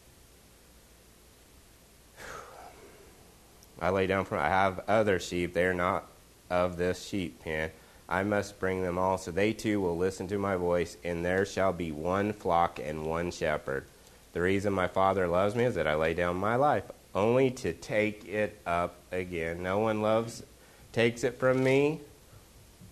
I 3.81 3.89
lay 3.89 4.05
down 4.05 4.25
for 4.25 4.37
I 4.37 4.49
have 4.49 4.81
other 4.87 5.19
sheep, 5.19 5.53
they 5.53 5.65
are 5.65 5.73
not 5.73 6.05
of 6.51 6.77
this 6.77 7.03
sheep 7.03 7.41
pen. 7.43 7.71
I 8.07 8.23
must 8.23 8.59
bring 8.59 8.83
them 8.83 8.97
all, 8.99 9.17
so 9.17 9.31
they 9.31 9.53
too 9.53 9.81
will 9.81 9.97
listen 9.97 10.27
to 10.27 10.37
my 10.37 10.55
voice, 10.55 10.97
and 11.03 11.25
there 11.25 11.45
shall 11.45 11.73
be 11.73 11.91
one 11.91 12.33
flock 12.33 12.79
and 12.83 13.05
one 13.05 13.31
shepherd. 13.31 13.85
The 14.33 14.41
reason 14.41 14.73
my 14.73 14.87
Father 14.87 15.27
loves 15.27 15.55
me 15.55 15.63
is 15.63 15.75
that 15.75 15.87
I 15.87 15.95
lay 15.95 16.13
down 16.13 16.35
my 16.35 16.55
life, 16.55 16.83
only 17.15 17.49
to 17.51 17.73
take 17.73 18.27
it 18.27 18.59
up 18.65 18.95
again. 19.11 19.63
No 19.63 19.79
one 19.79 20.01
loves 20.01 20.43
takes 20.91 21.23
it 21.23 21.39
from 21.39 21.63
me, 21.63 22.01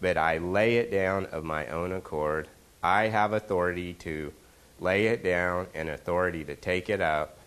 but 0.01 0.17
I 0.17 0.37
lay 0.37 0.77
it 0.77 0.91
down 0.91 1.25
of 1.27 1.43
my 1.43 1.67
own 1.67 1.91
accord. 1.91 2.47
I 2.81 3.07
have 3.07 3.33
authority 3.33 3.93
to 3.95 4.31
lay 4.79 5.07
it 5.07 5.23
down 5.23 5.67
and 5.73 5.89
authority 5.89 6.43
to 6.45 6.55
take 6.55 6.89
it 6.89 7.01
up. 7.01 7.37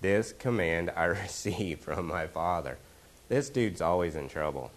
This 0.00 0.32
command 0.32 0.92
I 0.94 1.04
received 1.04 1.82
from 1.82 2.06
my 2.06 2.26
Father. 2.26 2.78
This 3.28 3.48
dude's 3.48 3.80
always 3.80 4.14
in 4.14 4.28
trouble. 4.28 4.70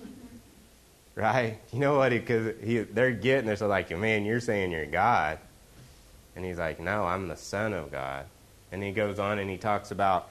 right? 1.14 1.58
You 1.72 1.78
know 1.78 1.96
what? 1.96 2.10
Because 2.10 2.54
he, 2.62 2.78
they're 2.78 3.12
getting 3.12 3.46
this, 3.46 3.60
like, 3.60 3.96
man, 3.96 4.24
you're 4.24 4.40
saying 4.40 4.72
you're 4.72 4.86
God. 4.86 5.38
And 6.34 6.44
he's 6.44 6.58
like, 6.58 6.80
no, 6.80 7.04
I'm 7.04 7.28
the 7.28 7.36
Son 7.36 7.72
of 7.72 7.90
God. 7.90 8.26
And 8.72 8.82
he 8.82 8.90
goes 8.90 9.18
on 9.18 9.38
and 9.38 9.48
he 9.48 9.56
talks 9.56 9.90
about, 9.92 10.30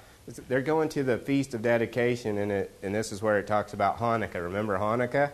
they're 0.49 0.61
going 0.61 0.89
to 0.89 1.03
the 1.03 1.17
Feast 1.17 1.53
of 1.53 1.61
Dedication, 1.61 2.39
and, 2.39 2.51
it, 2.51 2.71
and 2.81 2.93
this 2.93 3.11
is 3.11 3.21
where 3.21 3.37
it 3.39 3.47
talks 3.47 3.73
about 3.73 3.99
Hanukkah. 3.99 4.43
Remember 4.43 4.77
Hanukkah? 4.77 5.31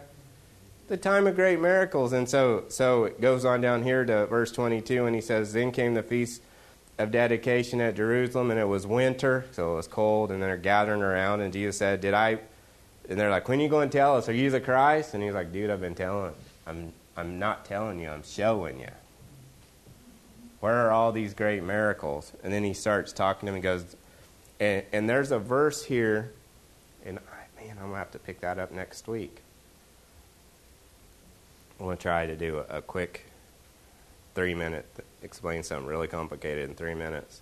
The 0.91 0.97
time 0.97 1.25
of 1.25 1.35
great 1.35 1.61
miracles. 1.61 2.11
And 2.11 2.27
so, 2.27 2.65
so 2.67 3.05
it 3.05 3.21
goes 3.21 3.45
on 3.45 3.61
down 3.61 3.81
here 3.81 4.03
to 4.03 4.25
verse 4.25 4.51
22, 4.51 5.05
and 5.05 5.15
he 5.15 5.21
says, 5.21 5.53
Then 5.53 5.71
came 5.71 5.93
the 5.93 6.03
Feast 6.03 6.41
of 6.97 7.11
Dedication 7.11 7.79
at 7.79 7.95
Jerusalem, 7.95 8.51
and 8.51 8.59
it 8.59 8.67
was 8.67 8.85
winter, 8.85 9.45
so 9.53 9.71
it 9.71 9.75
was 9.77 9.87
cold, 9.87 10.31
and 10.31 10.43
they're 10.43 10.57
gathering 10.57 11.01
around, 11.01 11.39
and 11.39 11.53
Jesus 11.53 11.77
said, 11.77 12.01
Did 12.01 12.13
I 12.13 12.39
and 13.09 13.17
they're 13.17 13.29
like, 13.29 13.47
when 13.47 13.59
are 13.59 13.63
you 13.63 13.69
going 13.69 13.89
to 13.89 13.97
tell 13.97 14.17
us? 14.17 14.27
Are 14.27 14.33
you 14.33 14.49
the 14.49 14.59
Christ? 14.59 15.13
And 15.13 15.23
he's 15.23 15.33
like, 15.33 15.51
dude, 15.51 15.69
I've 15.69 15.81
been 15.81 15.95
telling. 15.95 16.33
I'm, 16.67 16.93
I'm 17.17 17.39
not 17.39 17.65
telling 17.65 17.99
you. 17.99 18.09
I'm 18.09 18.23
showing 18.23 18.79
you. 18.79 18.91
Where 20.59 20.75
are 20.75 20.91
all 20.91 21.11
these 21.11 21.33
great 21.33 21.63
miracles? 21.63 22.31
And 22.43 22.53
then 22.53 22.63
he 22.63 22.73
starts 22.73 23.11
talking 23.11 23.47
to 23.47 23.51
him 23.51 23.55
and 23.55 23.63
goes, 23.63 23.95
and, 24.59 24.83
and 24.91 25.09
there's 25.09 25.31
a 25.31 25.39
verse 25.39 25.83
here, 25.83 26.31
and 27.05 27.17
I, 27.17 27.61
man, 27.61 27.71
I'm 27.77 27.85
going 27.85 27.91
to 27.91 27.97
have 27.97 28.11
to 28.11 28.19
pick 28.19 28.41
that 28.41 28.59
up 28.59 28.71
next 28.71 29.07
week. 29.07 29.40
I'm 31.81 31.87
going 31.87 31.97
to 31.97 32.01
try 32.01 32.27
to 32.27 32.35
do 32.35 32.63
a, 32.69 32.77
a 32.77 32.81
quick 32.83 33.25
three 34.35 34.53
minute, 34.53 34.85
explain 35.23 35.63
something 35.63 35.87
really 35.87 36.07
complicated 36.07 36.69
in 36.69 36.75
three 36.75 36.93
minutes. 36.93 37.41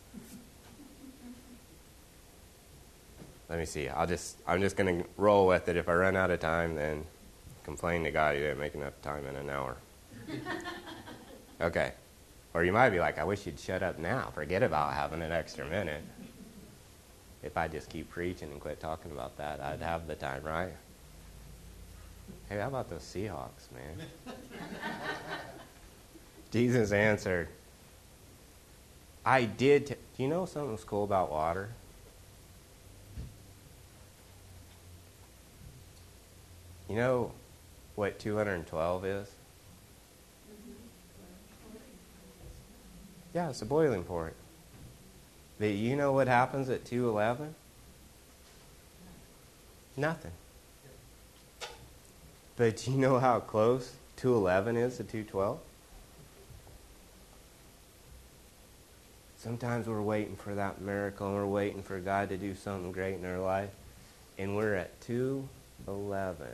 let 3.49 3.57
me 3.59 3.65
see. 3.65 3.89
I'll 3.89 4.07
just 4.07 4.37
I'm 4.47 4.61
just 4.61 4.77
gonna 4.77 5.03
roll 5.17 5.47
with 5.47 5.67
it. 5.67 5.75
If 5.75 5.89
I 5.89 5.93
run 5.93 6.15
out 6.15 6.29
of 6.29 6.39
time, 6.39 6.75
then 6.75 7.03
complain 7.63 8.03
to 8.03 8.11
God 8.11 8.35
you 8.35 8.41
didn't 8.41 8.59
make 8.59 8.75
enough 8.75 8.93
time 9.01 9.25
in 9.25 9.35
an 9.35 9.49
hour. 9.49 9.75
okay. 11.61 11.93
Or 12.53 12.63
you 12.63 12.71
might 12.71 12.91
be 12.91 12.99
like, 12.99 13.17
I 13.17 13.23
wish 13.23 13.45
you'd 13.45 13.59
shut 13.59 13.83
up 13.83 13.99
now. 13.99 14.31
Forget 14.33 14.63
about 14.63 14.93
having 14.93 15.21
an 15.21 15.31
extra 15.31 15.65
minute. 15.65 16.03
If 17.43 17.57
I 17.57 17.67
just 17.67 17.89
keep 17.89 18.09
preaching 18.09 18.51
and 18.51 18.61
quit 18.61 18.79
talking 18.79 19.11
about 19.11 19.37
that, 19.37 19.59
I'd 19.59 19.81
have 19.81 20.07
the 20.07 20.15
time, 20.15 20.43
right? 20.43 20.73
Hey, 22.49 22.57
how 22.57 22.67
about 22.67 22.89
those 22.89 23.01
Seahawks, 23.03 23.71
man? 23.73 24.35
Jesus 26.51 26.91
answered, 26.91 27.47
I 29.23 29.45
did. 29.45 29.85
T- 29.87 29.95
Do 30.17 30.23
you 30.23 30.29
know 30.29 30.45
something 30.47 30.71
was 30.71 30.83
cool 30.83 31.03
about 31.03 31.31
water? 31.31 31.69
You 36.89 36.95
know 36.95 37.31
what 37.95 38.17
212 38.17 39.05
is? 39.05 39.31
Yeah, 43.35 43.49
it's 43.51 43.61
a 43.61 43.65
boiling 43.65 44.03
point. 44.03 44.33
But 45.59 45.67
you 45.69 45.95
know 45.95 46.13
what 46.13 46.27
happens 46.27 46.67
at 46.69 46.83
211? 46.85 47.53
Nothing. 49.97 50.31
But 52.59 52.85
you 52.87 52.97
know 52.97 53.19
how 53.19 53.39
close 53.39 53.93
211 54.17 54.75
is 54.75 54.97
to 54.97 55.05
212? 55.05 55.59
Sometimes 59.37 59.87
we're 59.87 60.01
waiting 60.01 60.35
for 60.35 60.53
that 60.55 60.81
miracle 60.81 61.27
and 61.27 61.37
we're 61.37 61.45
waiting 61.45 61.81
for 61.81 62.01
God 62.01 62.27
to 62.27 62.35
do 62.35 62.53
something 62.53 62.91
great 62.91 63.15
in 63.15 63.25
our 63.25 63.39
life. 63.39 63.69
And 64.37 64.57
we're 64.57 64.75
at 64.75 64.99
211. 64.99 66.47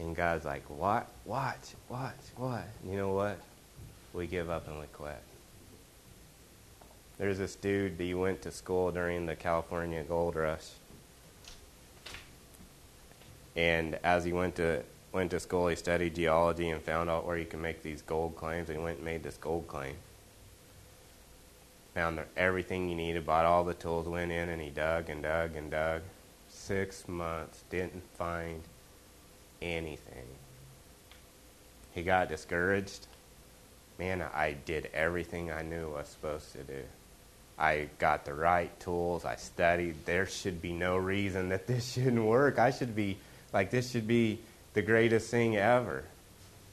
And 0.00 0.16
God's 0.16 0.44
like, 0.44 0.68
what? 0.68 1.08
Watch, 1.24 1.76
watch, 1.88 2.14
what? 2.36 2.66
You 2.84 2.96
know 2.96 3.12
what? 3.12 3.38
We 4.12 4.26
give 4.26 4.50
up 4.50 4.66
and 4.66 4.80
we 4.80 4.86
quit. 4.92 5.22
There's 7.18 7.38
this 7.38 7.54
dude 7.54 7.98
that 7.98 8.02
he 8.04 8.14
went 8.14 8.42
to 8.42 8.50
school 8.50 8.90
during 8.90 9.26
the 9.26 9.36
California 9.36 10.02
gold 10.02 10.34
rush. 10.34 10.70
And 13.56 13.98
as 14.02 14.24
he 14.24 14.32
went 14.32 14.56
to 14.56 14.82
went 15.12 15.30
to 15.30 15.40
school, 15.40 15.68
he 15.68 15.76
studied 15.76 16.16
geology 16.16 16.70
and 16.70 16.82
found 16.82 17.08
out 17.08 17.24
where 17.24 17.38
you 17.38 17.44
can 17.44 17.62
make 17.62 17.82
these 17.82 18.02
gold 18.02 18.36
claims. 18.36 18.68
And 18.68 18.78
he 18.78 18.84
went 18.84 18.96
and 18.96 19.04
made 19.04 19.22
this 19.22 19.36
gold 19.36 19.68
claim. 19.68 19.94
Found 21.94 22.20
everything 22.36 22.88
you 22.88 22.96
needed, 22.96 23.24
bought 23.24 23.44
all 23.44 23.62
the 23.62 23.74
tools, 23.74 24.08
went 24.08 24.32
in, 24.32 24.48
and 24.48 24.60
he 24.60 24.70
dug 24.70 25.08
and 25.08 25.22
dug 25.22 25.54
and 25.54 25.70
dug. 25.70 26.02
Six 26.48 27.06
months, 27.06 27.62
didn't 27.70 28.02
find 28.18 28.60
anything. 29.62 30.26
He 31.92 32.02
got 32.02 32.28
discouraged. 32.28 33.06
Man, 33.98 34.22
I 34.22 34.56
did 34.64 34.90
everything 34.92 35.52
I 35.52 35.62
knew 35.62 35.92
I 35.94 35.98
was 35.98 36.08
supposed 36.08 36.52
to 36.52 36.64
do. 36.64 36.82
I 37.56 37.88
got 38.00 38.24
the 38.24 38.34
right 38.34 38.78
tools. 38.80 39.24
I 39.24 39.36
studied. 39.36 40.04
There 40.04 40.26
should 40.26 40.60
be 40.60 40.72
no 40.72 40.96
reason 40.96 41.50
that 41.50 41.68
this 41.68 41.92
shouldn't 41.92 42.24
work. 42.24 42.58
I 42.58 42.72
should 42.72 42.96
be 42.96 43.18
like, 43.54 43.70
this 43.70 43.90
should 43.90 44.06
be 44.06 44.40
the 44.74 44.82
greatest 44.82 45.30
thing 45.30 45.56
ever. 45.56 46.04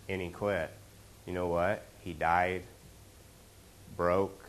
And 0.10 0.20
he 0.22 0.30
quit. 0.30 0.72
You 1.26 1.34
know 1.34 1.48
what? 1.48 1.84
He 2.02 2.12
died 2.12 2.64
broke, 3.96 4.46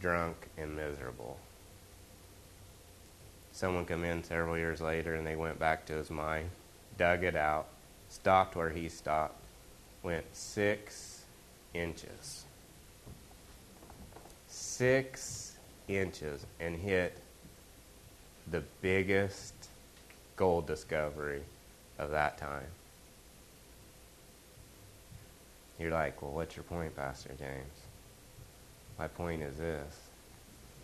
drunk, 0.00 0.48
and 0.56 0.74
miserable. 0.74 1.38
Someone 3.52 3.84
come 3.84 4.02
in 4.02 4.24
several 4.24 4.56
years 4.56 4.80
later 4.80 5.14
and 5.14 5.26
they 5.26 5.36
went 5.36 5.58
back 5.58 5.84
to 5.86 5.92
his 5.92 6.10
mine, 6.10 6.50
dug 6.96 7.22
it 7.22 7.36
out, 7.36 7.66
stopped 8.08 8.56
where 8.56 8.70
he 8.70 8.88
stopped, 8.88 9.36
went 10.02 10.24
six 10.32 11.24
inches. 11.74 12.44
Six 14.48 15.56
inches 15.86 16.46
and 16.58 16.76
hit 16.76 17.18
the 18.50 18.62
biggest 18.80 19.52
gold 20.36 20.66
discovery 20.66 21.42
of 21.98 22.10
that 22.10 22.38
time. 22.38 22.66
You're 25.78 25.90
like, 25.90 26.22
well, 26.22 26.32
what's 26.32 26.56
your 26.56 26.62
point, 26.64 26.94
Pastor 26.94 27.30
James? 27.38 27.80
My 28.98 29.08
point 29.08 29.42
is 29.42 29.56
this. 29.58 30.00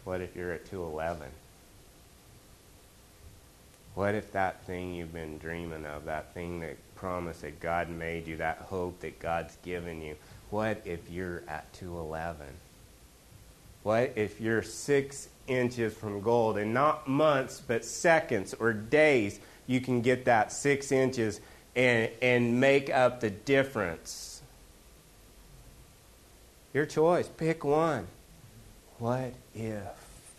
What 0.05 0.21
if 0.21 0.35
you're 0.35 0.53
at 0.53 0.67
211? 0.67 1.29
What 3.95 4.15
if 4.15 4.33
that 4.33 4.65
thing 4.65 4.95
you've 4.95 5.13
been 5.13 5.39
dreaming 5.39 5.85
of, 5.85 6.05
that 6.07 6.33
thing 6.33 6.61
that 6.61 6.77
promise 6.95 7.41
that 7.41 7.61
God 7.61 7.89
made 7.89 8.27
you, 8.27 8.37
that 8.39 8.59
hope 8.59 9.01
that 9.01 9.19
God's 9.19 9.57
given 9.63 10.01
you, 10.01 10.17
what 10.51 10.81
if 10.85 11.11
you're 11.11 11.43
at 11.49 11.73
211? 11.75 12.47
What 13.83 14.13
if 14.17 14.41
you're 14.41 14.63
six 14.63 15.29
inches 15.47 15.95
from 15.95 16.21
gold 16.21 16.59
and 16.59 16.75
not 16.75 17.09
months, 17.09 17.63
but 17.67 17.85
seconds 17.85 18.55
or 18.55 18.73
days, 18.73 19.41
you 19.71 19.81
can 19.81 20.01
get 20.01 20.25
that 20.25 20.51
six 20.51 20.91
inches 20.91 21.41
and, 21.77 22.11
and 22.21 22.59
make 22.59 22.91
up 22.91 23.21
the 23.21 23.31
difference? 23.31 24.43
Your 26.75 26.87
choice. 26.87 27.29
Pick 27.29 27.65
one. 27.65 28.09
What 28.99 29.33
if 29.55 30.33